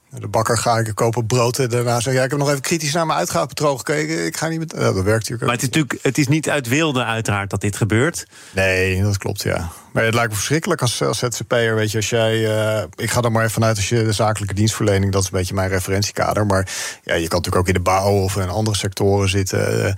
de 0.09 0.27
bakker 0.27 0.57
ga 0.57 0.77
ik 0.77 0.95
kopen 0.95 1.25
brood 1.25 1.59
en 1.59 1.69
daarna 1.69 1.99
zeg 1.99 2.13
ja, 2.13 2.23
ik 2.23 2.29
heb 2.29 2.39
nog 2.39 2.49
even 2.49 2.61
kritisch 2.61 2.93
naar 2.93 3.05
mijn 3.05 3.19
uitgavenpatroon 3.19 3.77
gekeken. 3.77 4.25
Ik 4.25 4.37
ga 4.37 4.47
niet 4.47 4.59
met. 4.59 4.73
Ja, 4.77 4.79
dat 4.79 4.93
werkt 4.93 5.29
natuurlijk. 5.29 5.41
Maar 5.41 5.51
het 5.51 5.61
is 5.61 5.67
natuurlijk, 5.67 5.99
het 6.01 6.17
is 6.17 6.27
niet 6.27 6.49
uit 6.49 6.67
wilde 6.67 7.03
uiteraard 7.03 7.49
dat 7.49 7.61
dit 7.61 7.75
gebeurt. 7.75 8.27
Nee, 8.51 9.01
dat 9.01 9.17
klopt 9.17 9.41
ja. 9.41 9.71
Maar 9.93 10.03
het 10.03 10.13
lijkt 10.13 10.29
me 10.29 10.35
verschrikkelijk 10.35 10.81
als, 10.81 11.01
als 11.01 11.19
ZZP'er. 11.19 11.75
Weet 11.75 11.91
je, 11.91 11.97
als 11.97 12.09
jij. 12.09 12.37
Uh, 12.37 12.83
ik 12.95 13.11
ga 13.11 13.21
er 13.21 13.31
maar 13.31 13.41
even 13.41 13.53
vanuit 13.53 13.75
als 13.75 13.89
je 13.89 14.03
de 14.03 14.11
zakelijke 14.11 14.53
dienstverlening, 14.53 15.11
dat 15.11 15.21
is 15.21 15.27
een 15.31 15.37
beetje 15.37 15.53
mijn 15.53 15.69
referentiekader. 15.69 16.45
Maar 16.45 16.69
ja, 17.03 17.13
je 17.13 17.27
kan 17.27 17.37
natuurlijk 17.37 17.55
ook 17.55 17.67
in 17.67 17.73
de 17.73 17.79
bouw 17.79 18.11
of 18.11 18.35
in 18.35 18.49
andere 18.49 18.77
sectoren 18.77 19.29
zitten. 19.29 19.85
Uh, 19.85 19.93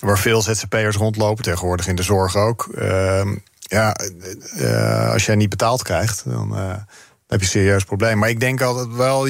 waar 0.00 0.18
veel 0.18 0.42
ZZP'ers 0.42 0.96
rondlopen, 0.96 1.44
tegenwoordig 1.44 1.86
in 1.86 1.96
de 1.96 2.02
zorg 2.02 2.36
ook. 2.36 2.68
Uh, 2.74 3.20
ja, 3.58 3.96
uh, 4.56 5.12
als 5.12 5.26
jij 5.26 5.34
niet 5.34 5.48
betaald 5.48 5.82
krijgt, 5.82 6.22
dan 6.24 6.56
heb 7.26 7.38
je 7.38 7.44
een 7.44 7.52
serieus 7.52 7.84
probleem. 7.84 8.18
Maar 8.18 8.28
ik 8.28 8.40
denk 8.40 8.60
altijd 8.60 8.92
wel. 8.94 9.28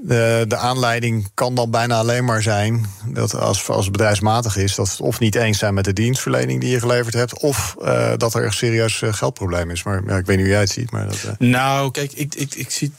De, 0.00 0.44
de 0.48 0.56
aanleiding 0.56 1.30
kan 1.34 1.54
dan 1.54 1.70
bijna 1.70 1.96
alleen 1.98 2.24
maar 2.24 2.42
zijn 2.42 2.86
dat 3.06 3.34
als, 3.34 3.68
als 3.68 3.84
het 3.84 3.92
bedrijfsmatig 3.92 4.56
is, 4.56 4.74
dat 4.74 4.90
het 4.90 5.00
of 5.00 5.18
niet 5.18 5.34
eens 5.34 5.58
zijn 5.58 5.74
met 5.74 5.84
de 5.84 5.92
dienstverlening 5.92 6.60
die 6.60 6.70
je 6.70 6.80
geleverd 6.80 7.14
hebt, 7.14 7.38
of 7.38 7.76
uh, 7.82 8.12
dat 8.16 8.34
er 8.34 8.44
een 8.44 8.52
serieus 8.52 9.02
geldprobleem 9.04 9.70
is. 9.70 9.82
Maar 9.82 10.02
ja, 10.06 10.16
ik 10.16 10.26
weet 10.26 10.36
niet 10.36 10.44
hoe 10.44 10.54
jij 10.54 10.60
het 10.60 10.70
ziet. 10.70 10.90
Maar 10.90 11.06
dat, 11.06 11.22
uh... 11.26 11.30
Nou, 11.38 11.90
kijk, 11.90 12.12
ik, 12.12 12.34
ik, 12.34 12.54
ik 12.54 12.70
zie. 12.70 12.92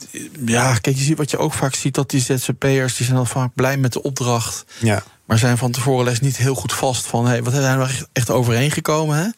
Ja, 0.44 0.74
kijk, 0.74 0.96
je 0.96 1.02
ziet 1.02 1.16
wat 1.16 1.30
je 1.30 1.38
ook 1.38 1.52
vaak 1.52 1.74
ziet, 1.74 1.94
dat 1.94 2.10
die 2.10 2.20
ZZP'ers 2.20 2.96
die 2.96 3.06
zijn 3.06 3.16
dan 3.16 3.26
vaak 3.26 3.50
blij 3.54 3.76
met 3.76 3.92
de 3.92 4.02
opdracht. 4.02 4.64
Ja. 4.78 5.02
Maar 5.24 5.38
zijn 5.38 5.58
van 5.58 5.70
tevoren 5.70 6.04
les 6.04 6.20
niet 6.20 6.36
heel 6.36 6.54
goed 6.54 6.72
vast 6.72 7.06
van 7.06 7.26
hey, 7.26 7.42
wat 7.42 7.52
zijn 7.52 7.78
we 7.78 7.84
echt, 7.84 8.08
echt 8.12 8.30
overeengekomen? 8.30 9.16
Hè? 9.16 9.28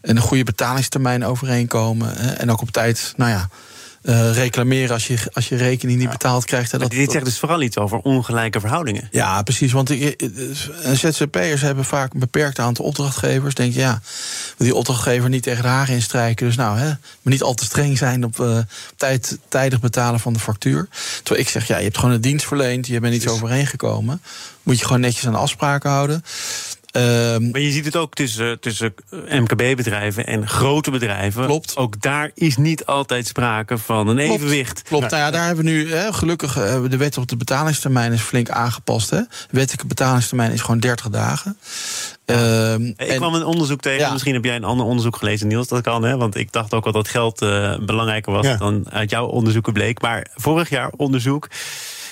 En 0.00 0.16
een 0.16 0.22
goede 0.22 0.44
betalingstermijn 0.44 1.24
overeenkomen. 1.24 2.14
Hè? 2.16 2.30
En 2.30 2.50
ook 2.50 2.60
op 2.60 2.70
tijd, 2.70 3.12
nou 3.16 3.30
ja. 3.30 3.48
Uh, 4.02 4.32
reclameren 4.34 4.90
als 4.90 5.06
je, 5.06 5.18
als 5.32 5.48
je 5.48 5.56
rekening 5.56 5.98
niet 5.98 6.10
betaald 6.10 6.44
krijgt. 6.44 6.70
Dat, 6.70 6.90
dit 6.90 7.10
zegt 7.10 7.24
dus 7.24 7.38
vooral 7.38 7.62
iets 7.62 7.78
over 7.78 7.98
ongelijke 7.98 8.60
verhoudingen. 8.60 9.08
Ja, 9.10 9.42
precies. 9.42 9.72
Want 9.72 9.92
ZZP'ers 10.94 11.60
hebben 11.60 11.84
vaak 11.84 12.12
een 12.12 12.20
beperkt 12.20 12.58
aantal 12.58 12.84
opdrachtgevers. 12.84 13.54
Denk 13.54 13.72
je, 13.72 13.80
ja, 13.80 14.00
die 14.56 14.74
opdrachtgever 14.74 15.28
niet 15.28 15.42
tegen 15.42 15.62
de 15.62 15.68
hagen 15.68 15.94
instrijken. 15.94 16.46
Dus 16.46 16.56
nou, 16.56 16.78
hè, 16.78 16.86
maar 16.86 16.98
niet 17.22 17.42
al 17.42 17.54
te 17.54 17.64
streng 17.64 17.98
zijn 17.98 18.24
op 18.24 18.38
uh, 18.38 18.58
tijd, 18.96 19.38
tijdig 19.48 19.80
betalen 19.80 20.20
van 20.20 20.32
de 20.32 20.38
factuur. 20.38 20.88
Terwijl 21.22 21.46
ik 21.46 21.48
zeg, 21.50 21.66
ja, 21.66 21.76
je 21.76 21.84
hebt 21.84 21.98
gewoon 21.98 22.14
een 22.14 22.20
dienst 22.20 22.46
verleend, 22.46 22.86
je 22.86 23.00
bent 23.00 23.14
iets 23.14 23.28
overeengekomen. 23.28 24.22
Moet 24.62 24.78
je 24.78 24.84
gewoon 24.84 25.00
netjes 25.00 25.26
aan 25.26 25.32
de 25.32 25.38
afspraken 25.38 25.90
houden. 25.90 26.24
Um, 26.96 27.50
maar 27.50 27.60
je 27.60 27.70
ziet 27.70 27.84
het 27.84 27.96
ook 27.96 28.14
tussen, 28.14 28.60
tussen 28.60 28.94
MKB-bedrijven 29.28 30.26
en 30.26 30.48
grote 30.48 30.90
bedrijven. 30.90 31.46
Klopt. 31.46 31.76
Ook 31.76 32.00
daar 32.00 32.30
is 32.34 32.56
niet 32.56 32.86
altijd 32.86 33.26
sprake 33.26 33.78
van 33.78 34.08
een 34.08 34.16
klopt, 34.16 34.32
evenwicht. 34.32 34.82
Klopt. 34.82 35.10
Nou 35.10 35.22
ja, 35.22 35.30
daar 35.30 35.46
hebben 35.46 35.64
we 35.64 35.70
nu 35.70 35.92
hè, 35.92 36.12
gelukkig 36.12 36.58
uh, 36.58 36.82
de 36.88 36.96
wet 36.96 37.18
op 37.18 37.28
de 37.28 37.36
betalingstermijn 37.36 38.12
is 38.12 38.20
flink 38.20 38.50
aangepast. 38.50 39.10
Hè. 39.10 39.20
De 39.20 39.26
wettelijke 39.50 39.86
betalingstermijn 39.86 40.52
is 40.52 40.60
gewoon 40.60 40.80
30 40.80 41.08
dagen. 41.08 41.56
Uh, 42.26 42.72
ik 42.74 42.96
en, 42.96 43.16
kwam 43.16 43.34
een 43.34 43.44
onderzoek 43.44 43.80
tegen. 43.80 44.00
Ja. 44.00 44.12
Misschien 44.12 44.34
heb 44.34 44.44
jij 44.44 44.56
een 44.56 44.64
ander 44.64 44.86
onderzoek 44.86 45.16
gelezen, 45.16 45.48
Niels. 45.48 45.68
Dat 45.68 45.82
kan, 45.82 46.02
hè? 46.02 46.16
Want 46.16 46.36
ik 46.36 46.52
dacht 46.52 46.74
ook 46.74 46.86
al 46.86 46.92
dat 46.92 47.08
geld 47.08 47.42
uh, 47.42 47.78
belangrijker 47.78 48.32
was 48.32 48.46
ja. 48.46 48.56
dan 48.56 48.90
uit 48.90 49.10
jouw 49.10 49.26
onderzoeken 49.26 49.72
bleek. 49.72 50.00
Maar 50.00 50.26
vorig 50.34 50.68
jaar 50.68 50.90
onderzoek 50.96 51.48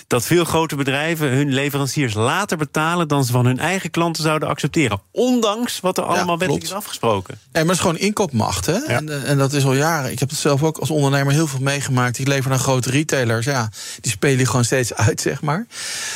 dat 0.09 0.25
veel 0.25 0.45
grote 0.45 0.77
bedrijven 0.77 1.29
hun 1.29 1.53
leveranciers 1.53 2.15
later 2.15 2.57
betalen 2.57 3.09
dan 3.09 3.25
ze 3.25 3.33
van 3.33 3.47
hun 3.47 3.59
eigen 3.59 3.91
klanten 3.91 4.23
zouden 4.23 4.49
accepteren. 4.49 5.01
Ondanks 5.13 5.81
wat 5.81 5.99
er 5.99 6.05
allemaal 6.05 6.35
ja, 6.35 6.37
wettelijk 6.37 6.65
is 6.65 6.73
afgesproken. 6.73 7.39
Ja, 7.43 7.49
maar 7.53 7.63
het 7.63 7.71
is 7.71 7.81
gewoon 7.81 7.99
inkoopmacht. 7.99 8.67
Hè? 8.67 8.73
Ja. 8.73 8.87
En, 8.87 9.25
en, 9.25 9.39
dat 9.39 9.53
is 9.53 9.65
al 9.65 9.75
jaren. 9.75 10.11
Ik 10.11 10.19
heb 10.19 10.29
het 10.29 10.39
zelf 10.39 10.63
ook 10.63 10.79
als 10.79 10.91
ondernemer 10.91 11.33
heel 11.33 11.47
veel 11.47 11.61
meegemaakt. 11.61 12.19
Ik 12.19 12.27
lever 12.29 12.53
aan 12.53 12.59
grote 12.59 12.91
retailers. 12.91 13.47
Ja, 13.47 13.71
die 14.01 14.13
spelen 14.13 14.47
gewoon 14.47 14.65
steeds 14.65 14.95
uit, 14.95 15.21
zeg 15.21 15.43
maar. 15.43 15.67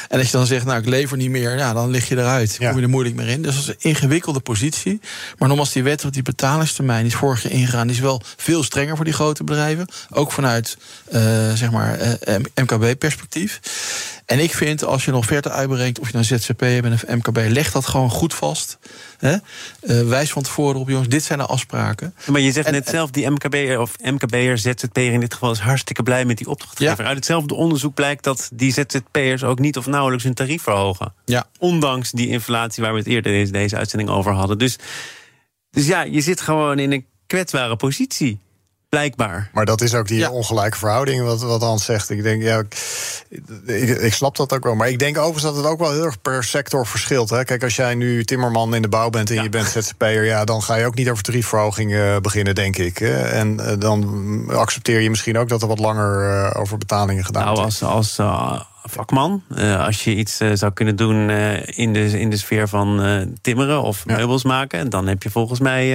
En 0.09 0.19
als 0.19 0.31
je 0.31 0.37
dan 0.37 0.47
zegt, 0.47 0.65
nou, 0.65 0.79
ik 0.79 0.87
lever 0.87 1.17
niet 1.17 1.31
meer, 1.31 1.57
ja, 1.57 1.73
dan 1.73 1.91
lig 1.91 2.09
je 2.09 2.17
eruit. 2.17 2.57
Kom 2.59 2.77
je 2.77 2.83
er 2.83 2.89
moeilijk 2.89 3.17
meer 3.17 3.29
in. 3.29 3.43
Dus 3.43 3.55
dat 3.55 3.63
is 3.63 3.69
een 3.69 3.91
ingewikkelde 3.91 4.41
positie. 4.41 5.01
Maar 5.39 5.49
nogmaals, 5.49 5.73
die 5.73 5.83
wet 5.83 6.05
op 6.05 6.13
die 6.13 6.23
betalingstermijn 6.23 7.07
is 7.07 7.15
vorig 7.15 7.43
jaar 7.43 7.53
ingegaan. 7.53 7.87
Die 7.87 7.97
is 7.97 8.03
wel 8.03 8.23
veel 8.37 8.63
strenger 8.63 8.97
voor 8.97 9.05
die 9.05 9.15
grote 9.15 9.45
bedrijven. 9.45 9.87
Ook 10.11 10.33
vanuit, 10.33 10.77
uh, 11.13 11.21
zeg 11.53 11.71
maar, 11.71 11.99
uh, 12.01 12.37
MKB-perspectief. 12.55 13.61
En 14.27 14.39
ik 14.39 14.55
vind, 14.55 14.85
als 14.85 15.05
je 15.05 15.11
nog 15.11 15.27
verder 15.27 15.53
uitbrengt, 15.53 15.99
of 15.99 16.07
je 16.07 16.13
nou 16.13 16.25
ZZP 16.25 16.59
bent 16.59 16.93
of 16.93 17.05
MKB, 17.07 17.37
leg 17.49 17.73
dat 17.73 17.87
gewoon 17.87 18.11
goed 18.11 18.35
vast. 18.35 18.79
Hè? 19.19 19.33
Uh, 19.33 20.09
wijs 20.09 20.31
van 20.31 20.43
tevoren 20.43 20.81
op, 20.81 20.89
jongens, 20.89 21.09
dit 21.09 21.25
zijn 21.25 21.39
de 21.39 21.47
afspraken. 21.47 22.15
Maar 22.27 22.41
je 22.41 22.53
zegt 22.53 22.67
en, 22.67 22.73
net 22.73 22.89
zelf, 22.89 23.11
die 23.11 23.31
MKB'er 23.31 23.81
of 23.81 23.97
MKB'er, 24.03 24.59
ZZP'er 24.59 25.13
in 25.13 25.21
dit 25.21 25.33
geval 25.33 25.51
is 25.51 25.59
hartstikke 25.59 26.03
blij 26.03 26.25
met 26.25 26.39
die 26.39 26.49
opdrachtgever. 26.49 27.01
Ja. 27.01 27.05
Uit 27.05 27.17
hetzelfde 27.17 27.55
onderzoek 27.55 27.95
blijkt 27.95 28.25
dat 28.25 28.51
die 28.55 28.73
ZZP'ers 28.73 29.45
ook 29.45 29.59
niet 29.59 29.77
of 29.77 29.87
nauwelijks 29.87 30.25
hun 30.25 30.35
tarief 30.35 30.63
verhogen. 30.63 31.15
Ja. 31.25 31.47
Ondanks 31.59 32.11
die 32.11 32.29
inflatie 32.29 32.83
waar 32.83 32.93
we 32.93 32.99
het 32.99 33.09
eerder 33.09 33.33
deze, 33.33 33.53
deze 33.53 33.77
uitzending 33.77 34.11
over 34.11 34.33
hadden. 34.33 34.59
Dus, 34.59 34.79
dus 35.71 35.87
ja, 35.87 36.03
je 36.03 36.21
zit 36.21 36.41
gewoon 36.41 36.79
in 36.79 36.93
een 36.93 37.07
kwetsbare 37.27 37.77
positie. 37.77 38.39
Blijkbaar. 38.93 39.51
Maar 39.53 39.65
dat 39.65 39.81
is 39.81 39.95
ook 39.95 40.09
die 40.09 40.19
ja. 40.19 40.31
ongelijke 40.31 40.79
verhouding, 40.79 41.25
wat, 41.25 41.43
wat 41.43 41.63
Hans 41.63 41.85
zegt. 41.85 42.11
Ik 42.11 42.23
denk, 42.23 42.43
ja, 42.43 42.63
ik, 43.67 43.89
ik, 43.89 44.15
snap 44.15 44.37
dat 44.37 44.53
ook 44.53 44.65
wel. 44.65 44.75
Maar 44.75 44.89
ik 44.89 44.99
denk 44.99 45.19
overigens 45.19 45.43
dat 45.43 45.57
het 45.57 45.67
ook 45.67 45.79
wel 45.79 45.93
heel 45.93 46.05
erg 46.05 46.21
per 46.21 46.45
sector 46.45 46.87
verschilt. 46.87 47.31
Hè. 47.31 47.45
Kijk, 47.45 47.63
als 47.63 47.77
jij 47.77 47.95
nu 47.95 48.25
timmerman 48.25 48.75
in 48.75 48.83
de 48.83 48.89
bouw 48.89 49.11
bent 49.11 49.31
en 49.31 49.35
ja. 49.35 49.43
je 49.43 49.49
bent 49.49 49.67
ZZP'er... 49.67 50.25
ja, 50.25 50.45
dan 50.45 50.63
ga 50.63 50.75
je 50.75 50.87
ook 50.87 50.95
niet 50.95 51.11
over 51.11 51.23
tariefverhoging 51.23 51.91
uh, 51.91 52.17
beginnen, 52.17 52.55
denk 52.55 52.77
ik. 52.77 53.01
En 53.01 53.61
uh, 53.61 53.73
dan 53.79 54.51
accepteer 54.51 55.01
je 55.01 55.11
misschien 55.11 55.39
ook 55.39 55.49
dat 55.49 55.63
er 55.63 55.69
wat 55.69 55.79
langer 55.79 56.31
uh, 56.31 56.61
over 56.61 56.79
betalingen 56.79 57.25
gedaan 57.25 57.45
nou, 57.45 57.57
wordt. 57.57 57.83
Als, 57.83 58.19
als 58.19 58.72
vakman. 58.85 59.43
Uh, 59.59 59.85
als 59.87 60.05
je 60.05 60.15
iets 60.15 60.41
uh, 60.41 60.51
zou 60.55 60.73
kunnen 60.73 60.97
doen 60.97 61.29
uh, 61.29 61.79
in, 61.79 61.93
de, 61.93 62.21
in 62.21 62.31
de 62.31 62.37
sfeer 62.37 62.69
van 62.69 63.01
timmeren 63.41 63.83
of 63.83 64.03
ja. 64.07 64.17
meubels 64.17 64.45
maken, 64.45 64.91
dan 64.91 65.07
heb 65.07 65.23
je 65.23 65.31
volgens 65.31 65.61
mij. 65.61 65.89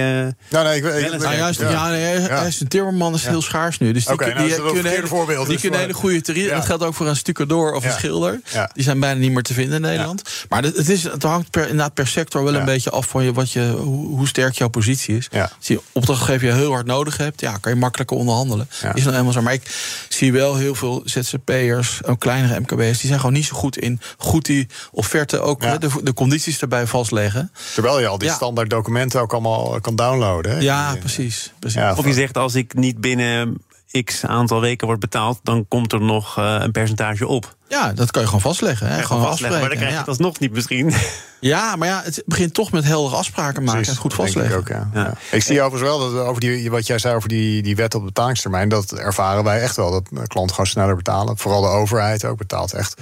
nou, 0.50 0.64
nee, 0.64 0.76
ik, 0.76 0.84
ik, 0.84 1.12
ik, 1.12 1.20
nou, 1.20 1.36
juist, 1.36 1.60
ja. 1.60 1.70
ja, 1.70 1.88
nee, 1.88 2.20
ja. 2.20 2.44
Een 2.44 2.68
timmerman 2.68 3.14
is 3.14 3.26
heel 3.26 3.42
schaars 3.42 3.78
nu. 3.78 3.92
Dus 3.92 4.04
die, 4.04 4.12
okay, 4.12 4.32
nou, 4.32 4.46
die, 4.46 4.56
die 4.56 4.72
kunnen, 4.72 4.92
hele, 4.92 5.06
voorbeeld, 5.06 5.44
die 5.44 5.52
dus 5.52 5.60
kunnen 5.60 5.80
hele 5.80 5.92
goede 5.92 6.20
tarief. 6.20 6.50
Dat 6.50 6.64
geldt 6.64 6.82
ook 6.84 6.94
voor 6.94 7.06
een 7.06 7.16
stucador 7.16 7.72
of 7.72 7.84
een 7.84 7.92
schilder. 7.92 8.40
Die 8.72 8.84
zijn 8.84 9.00
bijna 9.00 9.20
niet 9.20 9.32
meer 9.32 9.42
te 9.42 9.54
vinden 9.54 9.74
in 9.74 9.82
Nederland. 9.82 10.22
Maar 10.48 10.62
het, 10.62 10.88
is, 10.88 11.02
het 11.02 11.22
hangt 11.22 11.50
per, 11.50 11.62
inderdaad 11.62 11.94
per 11.94 12.06
sector 12.06 12.44
wel 12.44 12.54
een 12.54 12.64
beetje 12.64 12.90
af 12.90 13.06
van 13.06 13.24
je, 13.24 13.32
wat 13.32 13.52
je, 13.52 13.74
hoe, 13.78 14.06
hoe 14.06 14.28
sterk 14.28 14.54
jouw 14.54 14.68
positie 14.68 15.16
is. 15.16 15.28
Als 15.32 15.66
je 15.66 15.80
opdrachtgever 15.92 16.46
je 16.46 16.54
heel 16.54 16.72
hard 16.72 16.86
nodig 16.86 17.16
hebt, 17.16 17.40
ja, 17.40 17.56
kan 17.60 17.72
je 17.72 17.78
makkelijker 17.78 18.16
onderhandelen. 18.16 18.68
Is 18.94 19.02
dan 19.02 19.12
helemaal 19.12 19.32
zo. 19.32 19.42
Maar 19.42 19.52
ik 19.52 19.62
zie 20.08 20.32
wel 20.32 20.56
heel 20.56 20.74
veel 20.74 21.02
ZZP'ers, 21.04 22.04
ook 22.04 22.20
kleinere 22.20 22.54
Die 22.78 22.94
zijn 22.94 23.18
gewoon 23.18 23.34
niet 23.34 23.44
zo 23.44 23.56
goed 23.56 23.78
in 23.78 24.00
goed 24.18 24.46
die 24.46 24.66
offerte 24.90 25.40
ook 25.40 25.62
ja. 25.62 25.78
de, 25.78 25.88
de, 26.02 26.14
condities 26.14 26.60
erbij 26.60 26.86
vastleggen. 26.86 27.52
Terwijl 27.74 28.00
je 28.00 28.06
al 28.06 28.18
die 28.18 28.28
ja. 28.28 28.34
standaard 28.34 28.70
documenten 28.70 29.20
ook 29.20 29.32
allemaal 29.32 29.80
kan 29.80 29.96
downloaden. 29.96 30.52
Hè? 30.52 30.58
Ja, 30.58 30.96
precies. 30.98 31.52
precies. 31.58 31.80
Ja, 31.80 31.94
of 31.96 32.06
je 32.06 32.12
zegt 32.12 32.36
als 32.36 32.54
ik 32.54 32.74
niet 32.74 33.00
binnen 33.00 33.62
x 34.04 34.24
aantal 34.24 34.60
weken 34.60 34.86
wordt 34.86 35.00
betaald, 35.02 35.40
dan 35.42 35.68
komt 35.68 35.92
er 35.92 36.00
nog 36.00 36.38
uh, 36.38 36.56
een 36.58 36.72
percentage 36.72 37.26
op. 37.26 37.56
Ja, 37.68 37.92
dat 37.92 38.10
kan 38.10 38.20
je 38.20 38.28
gewoon 38.28 38.42
vastleggen. 38.42 38.86
Hè? 38.86 38.96
Ja, 38.96 39.02
gewoon 39.02 39.22
vastleggen, 39.22 39.60
maar 39.60 39.68
dan 39.68 39.78
krijg 39.78 39.92
je 39.92 39.98
het 39.98 40.08
alsnog 40.08 40.38
niet 40.38 40.52
misschien. 40.52 40.92
Ja, 41.40 41.76
maar 41.76 41.88
ja, 41.88 42.02
het 42.04 42.22
begint 42.26 42.54
toch 42.54 42.72
met 42.72 42.84
heldere 42.84 43.16
afspraken 43.16 43.62
maken 43.62 43.80
Precies, 43.80 43.94
en 43.94 44.00
goed 44.00 44.14
vastleggen. 44.14 44.54
Ik, 44.54 44.60
ook, 44.60 44.68
ja. 44.68 44.90
Ja. 44.94 45.14
ik 45.30 45.42
zie 45.42 45.62
overigens 45.62 45.90
wel 45.90 46.12
dat 46.12 46.26
over 46.26 46.40
die, 46.40 46.70
wat 46.70 46.86
jij 46.86 46.98
zei 46.98 47.14
over 47.14 47.28
die, 47.28 47.62
die 47.62 47.76
wet 47.76 47.94
op 47.94 48.04
betalingstermijn, 48.04 48.68
dat 48.68 48.92
ervaren 48.92 49.44
wij 49.44 49.60
echt 49.60 49.76
wel. 49.76 49.90
Dat 49.90 50.08
klanten 50.26 50.54
gewoon 50.54 50.66
sneller 50.66 50.96
betalen. 50.96 51.38
Vooral 51.38 51.60
de 51.60 51.68
overheid 51.68 52.24
ook 52.24 52.38
betaalt 52.38 52.72
echt 52.72 53.00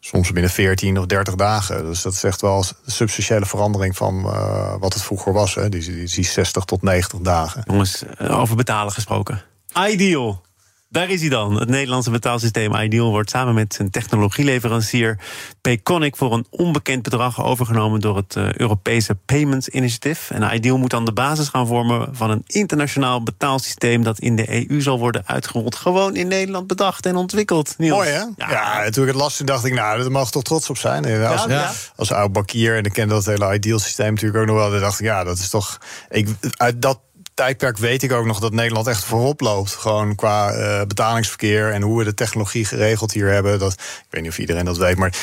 soms 0.00 0.32
binnen 0.32 0.50
14 0.50 0.98
of 0.98 1.06
30 1.06 1.34
dagen. 1.34 1.84
Dus 1.84 2.02
dat 2.02 2.12
is 2.12 2.24
echt 2.24 2.40
wel 2.40 2.64
een 2.84 2.92
substantiële 2.92 3.46
verandering 3.46 3.96
van 3.96 4.18
uh, 4.26 4.74
wat 4.80 4.92
het 4.92 5.02
vroeger 5.02 5.32
was. 5.32 5.54
Hè. 5.54 5.68
Die, 5.68 5.82
die, 5.82 6.08
die 6.08 6.24
60 6.24 6.64
tot 6.64 6.82
90 6.82 7.18
dagen. 7.18 7.62
Jongens, 7.66 8.02
over 8.18 8.56
betalen 8.56 8.92
gesproken. 8.92 9.42
Ideal. 9.74 10.46
Daar 10.90 11.10
is 11.10 11.20
hij 11.20 11.30
dan. 11.30 11.58
Het 11.58 11.68
Nederlandse 11.68 12.10
betaalsysteem 12.10 12.74
Ideal 12.74 13.10
wordt 13.10 13.30
samen 13.30 13.54
met 13.54 13.74
zijn 13.74 13.90
technologieleverancier 13.90 15.18
Payconic 15.60 16.16
voor 16.16 16.32
een 16.32 16.46
onbekend 16.50 17.02
bedrag 17.02 17.44
overgenomen 17.44 18.00
door 18.00 18.16
het 18.16 18.34
uh, 18.36 18.52
Europese 18.52 19.14
Payments 19.14 19.68
Initiative. 19.68 20.34
En 20.34 20.54
Ideal 20.54 20.78
moet 20.78 20.90
dan 20.90 21.04
de 21.04 21.12
basis 21.12 21.48
gaan 21.48 21.66
vormen 21.66 22.08
van 22.12 22.30
een 22.30 22.42
internationaal 22.46 23.22
betaalsysteem 23.22 24.02
dat 24.02 24.18
in 24.18 24.36
de 24.36 24.68
EU 24.70 24.80
zal 24.80 24.98
worden 24.98 25.22
uitgerold. 25.26 25.76
Gewoon 25.76 26.16
in 26.16 26.28
Nederland 26.28 26.66
bedacht 26.66 27.06
en 27.06 27.16
ontwikkeld. 27.16 27.74
Niels. 27.78 27.96
Mooi 27.96 28.10
hè? 28.10 28.22
Ja. 28.36 28.50
ja, 28.50 28.90
toen 28.90 29.02
ik 29.02 29.10
het 29.10 29.18
las, 29.18 29.36
dacht 29.36 29.64
ik, 29.64 29.74
nou, 29.74 30.00
daar 30.00 30.10
mag 30.10 30.30
toch 30.30 30.42
trots 30.42 30.70
op 30.70 30.78
zijn. 30.78 31.04
Als, 31.04 31.44
ja, 31.44 31.48
ja. 31.48 31.72
als 31.96 32.12
oud 32.12 32.32
bankier 32.32 32.76
en 32.76 32.84
ik 32.84 32.92
ken 32.92 33.08
dat 33.08 33.24
hele 33.24 33.54
Ideal 33.54 33.78
systeem 33.78 34.10
natuurlijk 34.14 34.40
ook 34.40 34.46
nog 34.46 34.70
wel. 34.70 34.80
Dacht 34.80 35.00
ik, 35.00 35.06
ja, 35.06 35.24
dat 35.24 35.38
is 35.38 35.48
toch. 35.48 35.78
Ik, 36.08 36.28
uit 36.56 36.82
dat 36.82 37.00
tijdperk 37.38 37.78
weet 37.78 38.02
ik 38.02 38.12
ook 38.12 38.26
nog 38.26 38.40
dat 38.40 38.52
Nederland 38.52 38.86
echt 38.86 39.04
voorop 39.04 39.40
loopt. 39.40 39.70
Gewoon 39.70 40.14
qua 40.14 40.54
uh, 40.54 40.82
betalingsverkeer 40.86 41.72
en 41.72 41.82
hoe 41.82 41.98
we 41.98 42.04
de 42.04 42.14
technologie 42.14 42.64
geregeld 42.64 43.12
hier 43.12 43.28
hebben. 43.28 43.58
Dat, 43.58 43.72
ik 43.72 44.06
weet 44.10 44.22
niet 44.22 44.30
of 44.30 44.38
iedereen 44.38 44.64
dat 44.64 44.78
weet, 44.78 44.96
maar 44.96 45.16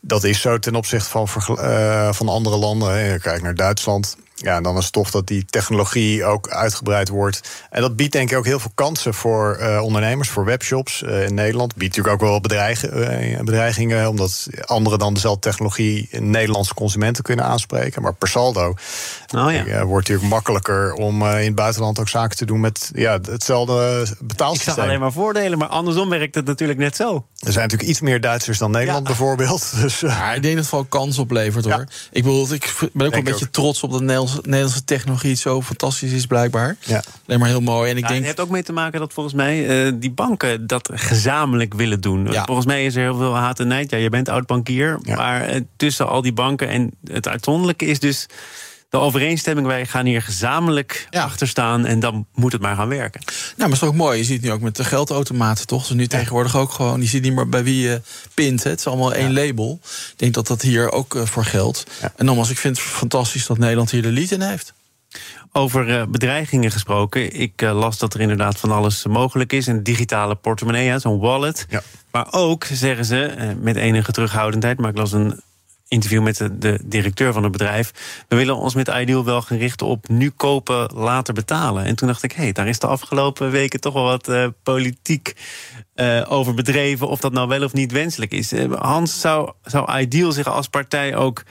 dat 0.00 0.24
is 0.24 0.40
zo 0.40 0.58
ten 0.58 0.74
opzichte 0.74 1.08
van, 1.08 1.28
uh, 1.50 2.12
van 2.12 2.28
andere 2.28 2.56
landen. 2.56 3.20
Kijk 3.20 3.42
naar 3.42 3.54
Duitsland. 3.54 4.16
Ja, 4.38 4.56
en 4.56 4.62
dan 4.62 4.76
is 4.76 4.84
het 4.84 4.92
tof 4.92 5.10
dat 5.10 5.26
die 5.26 5.44
technologie 5.44 6.24
ook 6.24 6.48
uitgebreid 6.48 7.08
wordt. 7.08 7.40
En 7.70 7.80
dat 7.80 7.96
biedt 7.96 8.12
denk 8.12 8.30
ik 8.30 8.36
ook 8.36 8.44
heel 8.44 8.58
veel 8.58 8.70
kansen 8.74 9.14
voor 9.14 9.58
uh, 9.60 9.80
ondernemers, 9.82 10.28
voor 10.28 10.44
webshops 10.44 11.02
uh, 11.02 11.24
in 11.24 11.34
Nederland. 11.34 11.74
Biedt 11.76 11.96
natuurlijk 11.96 12.22
ook 12.22 12.28
wel 12.30 12.40
bedreigen, 12.40 12.98
uh, 12.98 13.40
bedreigingen, 13.40 14.08
omdat 14.08 14.46
anderen 14.64 14.98
dan 14.98 15.14
dezelfde 15.14 15.40
technologie 15.40 16.08
in 16.10 16.30
Nederlandse 16.30 16.74
consumenten 16.74 17.22
kunnen 17.22 17.44
aanspreken. 17.44 18.02
Maar 18.02 18.14
per 18.14 18.28
saldo 18.28 18.74
oh, 19.34 19.52
ja. 19.52 19.84
wordt 19.84 20.08
natuurlijk 20.08 20.34
makkelijker 20.34 20.92
om 20.92 21.26
in 21.26 21.46
het 21.46 21.54
buitenland 21.54 21.98
ook 21.98 22.08
zaken 22.08 22.36
te 22.36 22.44
doen 22.44 22.60
met 22.60 22.90
ja, 22.94 23.18
hetzelfde 23.30 24.06
betaalsysteem. 24.20 24.72
Ik 24.72 24.78
zag 24.78 24.88
alleen 24.88 25.00
maar 25.00 25.12
voordelen, 25.12 25.58
maar 25.58 25.68
andersom 25.68 26.08
werkt 26.08 26.34
het 26.34 26.46
natuurlijk 26.46 26.78
net 26.78 26.96
zo. 26.96 27.14
Er 27.14 27.52
zijn 27.52 27.64
natuurlijk 27.64 27.90
iets 27.90 28.00
meer 28.00 28.20
Duitsers 28.20 28.58
dan 28.58 28.70
Nederland 28.70 29.08
ja. 29.08 29.14
bijvoorbeeld. 29.14 29.72
Dus, 29.86 30.00
ja, 30.00 30.32
ik 30.32 30.42
denk 30.42 30.54
dat 30.54 30.64
het 30.64 30.66
vooral 30.66 30.88
kans 30.88 31.18
oplevert 31.18 31.64
hoor. 31.64 31.86
Ik, 32.10 32.22
bedoel, 32.22 32.52
ik 32.52 32.74
ben 32.92 33.06
ook 33.06 33.12
wel 33.12 33.18
een 33.18 33.24
beetje 33.24 33.50
trots 33.50 33.82
op 33.82 33.90
dat 33.90 34.00
Nederland 34.00 34.46
Nederlandse, 34.46 34.84
technologie 34.84 35.34
zo 35.34 35.62
fantastisch 35.62 36.12
is, 36.12 36.26
blijkbaar. 36.26 36.76
Ja. 36.80 37.02
Alleen 37.26 37.38
maar 37.38 37.48
heel 37.48 37.60
mooi. 37.60 37.90
En 37.90 37.96
ik 37.96 38.02
ja, 38.02 38.08
denk... 38.08 38.18
Het 38.18 38.26
heeft 38.26 38.40
ook 38.40 38.50
mee 38.50 38.62
te 38.62 38.72
maken 38.72 39.00
dat 39.00 39.12
volgens 39.12 39.34
mij 39.34 39.86
uh, 39.86 39.92
die 39.94 40.10
banken 40.10 40.66
dat 40.66 40.90
gezamenlijk 40.92 41.74
willen 41.74 42.00
doen. 42.00 42.32
Ja. 42.32 42.44
Volgens 42.44 42.66
mij 42.66 42.84
is 42.84 42.94
er 42.94 43.02
heel 43.02 43.16
veel 43.16 43.36
haat 43.36 43.60
en 43.60 43.68
nijd. 43.68 43.90
Ja, 43.90 43.96
je 43.96 44.08
bent 44.08 44.28
oud-bankier. 44.28 44.98
Maar 45.02 45.54
uh, 45.54 45.60
tussen 45.76 46.08
al 46.08 46.22
die 46.22 46.32
banken 46.32 46.68
en 46.68 46.90
het 47.04 47.28
uitzonderlijke 47.28 47.84
is 47.84 47.98
dus 47.98 48.26
de 48.88 48.96
overeenstemming, 48.96 49.66
wij 49.66 49.86
gaan 49.86 50.06
hier 50.06 50.22
gezamenlijk 50.22 51.06
ja. 51.10 51.22
achter 51.22 51.48
staan 51.48 51.86
en 51.86 52.00
dan 52.00 52.26
moet 52.34 52.52
het 52.52 52.62
maar 52.62 52.76
gaan 52.76 52.88
werken. 52.88 53.20
Nou, 53.24 53.52
maar 53.56 53.68
het 53.68 53.82
is 53.82 53.88
ook 53.88 53.94
mooi. 53.94 54.18
Je 54.18 54.24
ziet 54.24 54.42
nu 54.42 54.52
ook 54.52 54.60
met 54.60 54.76
de 54.76 54.84
geldautomaten, 54.84 55.66
toch? 55.66 55.86
Dus 55.86 55.96
nu 55.96 56.06
tegenwoordig 56.06 56.56
ook 56.56 56.70
gewoon, 56.70 57.00
je 57.00 57.06
ziet 57.06 57.22
niet 57.22 57.34
meer 57.34 57.48
bij 57.48 57.64
wie 57.64 57.80
je 57.80 58.00
pint. 58.34 58.62
Hè. 58.62 58.70
Het 58.70 58.78
is 58.78 58.86
allemaal 58.86 59.14
één 59.14 59.32
label. 59.32 59.80
Ik 59.82 60.12
denk 60.16 60.34
dat 60.34 60.46
dat 60.46 60.62
hier 60.62 60.92
ook 60.92 61.14
uh, 61.14 61.24
voor 61.24 61.44
geldt. 61.44 61.86
En 62.16 62.24
nogmaals, 62.24 62.50
ik 62.50 62.58
vind 62.58 62.76
het 62.76 62.86
fantastisch 62.86 63.46
dat 63.46 63.58
Nederland 63.58 63.90
hier 63.90 64.02
de 64.02 64.12
lead 64.12 64.30
in 64.30 64.40
heeft. 64.40 64.72
Over 65.52 65.88
uh, 65.88 66.02
bedreigingen 66.08 66.70
gesproken. 66.70 67.40
Ik 67.40 67.62
uh, 67.62 67.78
las 67.78 67.98
dat 67.98 68.14
er 68.14 68.20
inderdaad 68.20 68.58
van 68.58 68.72
alles 68.72 69.06
mogelijk 69.06 69.52
is. 69.52 69.66
Een 69.66 69.82
digitale 69.82 70.34
portemonnee, 70.34 70.98
zo'n 70.98 71.18
wallet. 71.18 71.66
Ja. 71.68 71.82
Maar 72.10 72.26
ook, 72.30 72.64
zeggen 72.64 73.04
ze, 73.04 73.54
met 73.60 73.76
enige 73.76 74.12
terughoudendheid... 74.12 74.78
maar 74.78 74.90
ik 74.90 74.96
las 74.96 75.12
een 75.12 75.40
interview 75.88 76.22
met 76.22 76.36
de, 76.36 76.58
de, 76.58 76.80
directeur 76.84 77.32
van 77.32 77.42
het 77.42 77.52
bedrijf. 77.52 77.92
We 78.28 78.36
willen 78.36 78.56
ons 78.56 78.74
met 78.74 78.88
Ideal 78.88 79.24
wel 79.24 79.42
gaan 79.42 79.70
op 79.82 80.08
nu 80.08 80.30
kopen, 80.30 80.90
later 80.94 81.34
betalen. 81.34 81.84
En 81.84 81.94
toen 81.94 82.08
dacht 82.08 82.22
ik, 82.22 82.32
hé, 82.32 82.42
hey, 82.42 82.52
daar 82.52 82.68
is 82.68 82.78
de 82.78 82.86
afgelopen 82.86 83.50
weken 83.50 83.80
toch 83.80 83.92
wel 83.94 84.04
wat 84.04 84.28
uh, 84.28 84.46
politiek 84.62 85.34
uh, 85.94 86.24
over 86.28 86.54
bedreven. 86.54 87.08
Of 87.08 87.20
dat 87.20 87.32
nou 87.32 87.48
wel 87.48 87.62
of 87.62 87.72
niet 87.72 87.92
wenselijk 87.92 88.32
is. 88.32 88.52
Uh, 88.52 88.72
Hans, 88.72 89.20
zou, 89.20 89.52
zou 89.64 89.98
Ideal 89.98 90.32
zich 90.32 90.46
als 90.46 90.68
partij 90.68 91.16
ook 91.16 91.42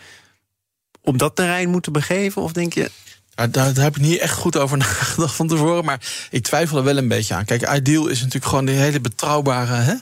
op 1.02 1.17
dat 1.17 1.36
terrein 1.36 1.69
moeten 1.69 1.91
begeven? 1.91 2.41
Of 2.41 2.52
denk 2.52 2.74
je. 2.74 2.91
daar, 3.36 3.52
daar, 3.52 3.84
heb 3.84 3.95
ik 3.95 4.02
niet 4.02 4.19
echt 4.19 4.34
goed 4.34 4.58
over 4.58 4.78
nagedacht 4.88 5.36
van 5.36 5.48
tevoren. 5.48 5.86
Maar 5.86 6.28
ik 6.30 6.43
twijfel 6.43 6.78
er 6.78 6.84
wel 6.84 6.98
een 6.98 7.08
beetje 7.08 7.34
aan. 7.34 7.45
Kijk, 7.45 7.74
Ideal 7.76 8.08
is 8.08 8.17
natuurlijk 8.17 8.45
gewoon 8.45 8.65
die 8.65 8.76
hele 8.76 9.02
betrouwbare. 9.02 9.74
Hè? 9.74 9.95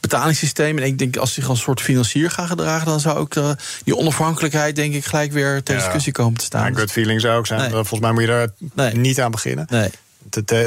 Betalingssysteem. 0.00 0.78
En 0.78 0.84
ik 0.84 0.98
denk, 0.98 1.16
als 1.16 1.34
zich 1.34 1.48
als 1.48 1.60
soort 1.60 1.80
financier 1.80 2.30
gaat 2.30 2.48
gedragen, 2.48 2.86
dan 2.86 3.00
zou 3.00 3.18
ook 3.18 3.34
uh, 3.34 3.50
die 3.84 3.96
onafhankelijkheid, 3.96 4.76
denk 4.76 4.94
ik, 4.94 5.04
gelijk 5.04 5.32
weer 5.32 5.62
ter 5.62 5.76
discussie 5.76 6.12
komen 6.12 6.38
te 6.38 6.44
staan. 6.44 6.72
Ja, 6.72 6.78
gut 6.78 6.92
feeling 6.92 7.20
zou 7.20 7.38
ook 7.38 7.46
zijn. 7.46 7.60
Nee. 7.60 7.70
Volgens 7.70 8.00
mij 8.00 8.12
moet 8.12 8.22
je 8.22 8.50
daar 8.74 8.92
niet 8.94 9.20
aan 9.20 9.30
beginnen. 9.30 9.66
Nee. 9.70 9.90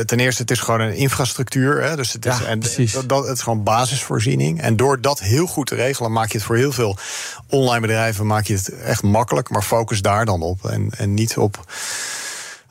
Ten 0.06 0.20
eerste, 0.20 0.41
het 0.41 0.52
is 0.52 0.60
gewoon 0.60 0.80
een 0.80 0.96
infrastructuur. 0.96 1.84
Hè, 1.84 1.96
dus 1.96 2.13
het 2.13 2.26
is, 2.26 2.38
ja, 2.38 2.46
en 2.46 2.60
dat, 3.08 3.28
het 3.28 3.38
is 3.38 3.44
gewoon 3.44 3.63
basisvoorziening. 3.63 4.62
En 4.62 4.76
door 4.76 5.02
dat 5.02 5.20
heel 5.20 5.46
goed 5.46 5.67
te 5.67 5.76
regelen, 5.76 6.12
maak 6.12 6.32
je 6.32 6.38
het 6.38 6.48
voor 6.48 6.56
heel 6.56 6.72
veel 6.72 6.98
online 7.48 7.82
bedrijven 7.82 8.28
maak 8.28 8.46
je 8.46 8.54
het 8.54 8.70
echt 8.70 9.04
makkelijk. 9.04 9.50
Maar 9.50 9.62
focus 9.62 10.02
daar 10.02 10.26
dan 10.26 10.41
op. 10.41 10.65
En, 10.65 10.89
en 10.98 11.13
niet 11.13 11.38
op 11.38 11.65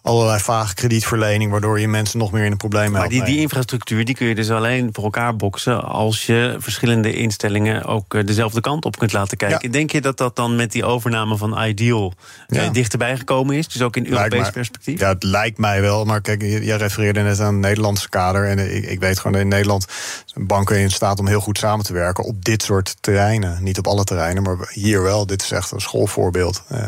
allerlei 0.02 0.40
vage 0.40 0.74
kredietverlening, 0.74 1.50
waardoor 1.50 1.80
je 1.80 1.88
mensen 1.88 2.18
nog 2.18 2.32
meer 2.32 2.44
in 2.44 2.50
een 2.50 2.56
probleem 2.56 2.94
helpt. 2.94 2.98
Maar 2.98 3.08
die, 3.08 3.34
die 3.34 3.40
infrastructuur 3.40 4.04
die 4.04 4.14
kun 4.14 4.26
je 4.26 4.34
dus 4.34 4.50
alleen 4.50 4.88
voor 4.92 5.04
elkaar 5.04 5.36
boksen 5.36 5.84
als 5.84 6.26
je 6.26 6.56
verschillende 6.58 7.12
instellingen 7.12 7.84
ook 7.84 8.14
eh, 8.14 8.26
dezelfde 8.26 8.60
kant 8.60 8.84
op 8.84 8.98
kunt 8.98 9.12
laten 9.12 9.36
kijken. 9.36 9.70
Denk 9.70 9.90
je 9.90 10.00
dat 10.00 10.16
dat 10.16 10.36
dan 10.36 10.56
met 10.56 10.72
die 10.72 10.84
overname 10.84 11.36
van 11.36 11.64
Ideal 11.64 12.12
eh, 12.48 12.72
dichterbij 12.72 13.16
gekomen 13.16 13.56
is? 13.56 13.68
Dus 13.68 13.82
ook 13.82 13.96
in 13.96 14.06
Europees 14.06 14.50
perspectief? 14.50 15.00
Ja, 15.00 15.08
het 15.08 15.22
lijkt 15.22 15.58
mij 15.58 15.80
wel. 15.80 16.04
Maar 16.04 16.20
kijk, 16.20 16.42
jij 16.42 16.76
refereerde 16.76 17.20
net 17.20 17.40
aan 17.40 17.52
het 17.52 17.62
Nederlandse 17.62 18.08
kader. 18.08 18.48
En 18.48 18.74
ik, 18.76 18.84
ik 18.84 19.00
weet 19.00 19.16
gewoon 19.16 19.32
dat 19.32 19.42
in 19.42 19.48
Nederland 19.48 19.86
zijn 20.24 20.46
banken 20.46 20.78
in 20.78 20.90
staat 20.90 21.18
om 21.18 21.26
heel 21.26 21.40
goed 21.40 21.58
samen 21.58 21.84
te 21.84 21.92
werken 21.92 22.24
op 22.24 22.44
dit 22.44 22.62
soort 22.62 22.96
terreinen. 23.00 23.62
Niet 23.62 23.78
op 23.78 23.86
alle 23.86 24.04
terreinen, 24.04 24.42
maar 24.42 24.56
hier 24.72 25.02
wel. 25.02 25.26
Dit 25.26 25.42
is 25.42 25.50
echt 25.50 25.70
een 25.70 25.80
schoolvoorbeeld. 25.80 26.62
Uh, 26.72 26.78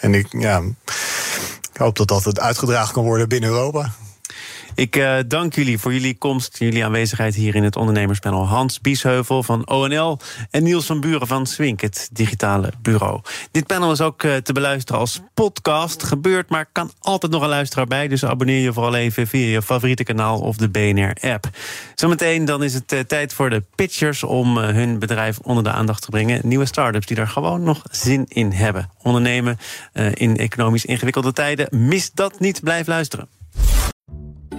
en 0.00 0.14
ik, 0.14 0.26
ja. 0.30 0.62
Ik 1.78 1.84
hoop 1.84 1.96
dat 1.96 2.08
dat 2.08 2.24
het 2.24 2.40
uitgedragen 2.40 2.94
kan 2.94 3.04
worden 3.04 3.28
binnen 3.28 3.50
Europa. 3.50 3.92
Ik 4.78 4.96
uh, 4.96 5.16
dank 5.26 5.54
jullie 5.54 5.78
voor 5.78 5.92
jullie 5.92 6.18
komst, 6.18 6.58
jullie 6.58 6.84
aanwezigheid 6.84 7.34
hier 7.34 7.54
in 7.54 7.62
het 7.62 7.76
ondernemerspanel. 7.76 8.46
Hans 8.46 8.80
Biesheuvel 8.80 9.42
van 9.42 9.68
ONL 9.68 10.18
en 10.50 10.62
Niels 10.62 10.86
van 10.86 11.00
Buren 11.00 11.26
van 11.26 11.46
Swink, 11.46 11.80
het 11.80 12.08
digitale 12.12 12.72
bureau. 12.82 13.20
Dit 13.50 13.66
panel 13.66 13.92
is 13.92 14.00
ook 14.00 14.22
uh, 14.22 14.36
te 14.36 14.52
beluisteren 14.52 15.00
als 15.00 15.20
podcast. 15.34 16.02
Gebeurt, 16.02 16.48
maar 16.48 16.68
kan 16.72 16.90
altijd 17.00 17.32
nog 17.32 17.42
een 17.42 17.48
luisteraar 17.48 17.86
bij. 17.86 18.08
Dus 18.08 18.24
abonneer 18.24 18.60
je 18.60 18.72
vooral 18.72 18.94
even 18.94 19.26
via 19.26 19.46
je 19.46 19.62
favoriete 19.62 20.04
kanaal 20.04 20.40
of 20.40 20.56
de 20.56 20.68
BNR-app. 20.68 21.48
Zometeen 21.94 22.44
dan 22.44 22.62
is 22.62 22.74
het 22.74 22.92
uh, 22.92 23.00
tijd 23.00 23.32
voor 23.32 23.50
de 23.50 23.62
pitchers 23.74 24.22
om 24.22 24.58
hun 24.58 24.98
bedrijf 24.98 25.38
onder 25.38 25.64
de 25.64 25.70
aandacht 25.70 26.02
te 26.02 26.10
brengen. 26.10 26.40
Nieuwe 26.44 26.66
start-ups 26.66 27.06
die 27.06 27.16
daar 27.16 27.28
gewoon 27.28 27.62
nog 27.62 27.82
zin 27.90 28.24
in 28.28 28.52
hebben. 28.52 28.90
Ondernemen 29.02 29.58
in 30.14 30.36
economisch 30.36 30.84
ingewikkelde 30.84 31.32
tijden. 31.32 31.88
Mis 31.88 32.10
dat 32.12 32.40
niet, 32.40 32.60
blijf 32.60 32.86
luisteren. 32.86 33.37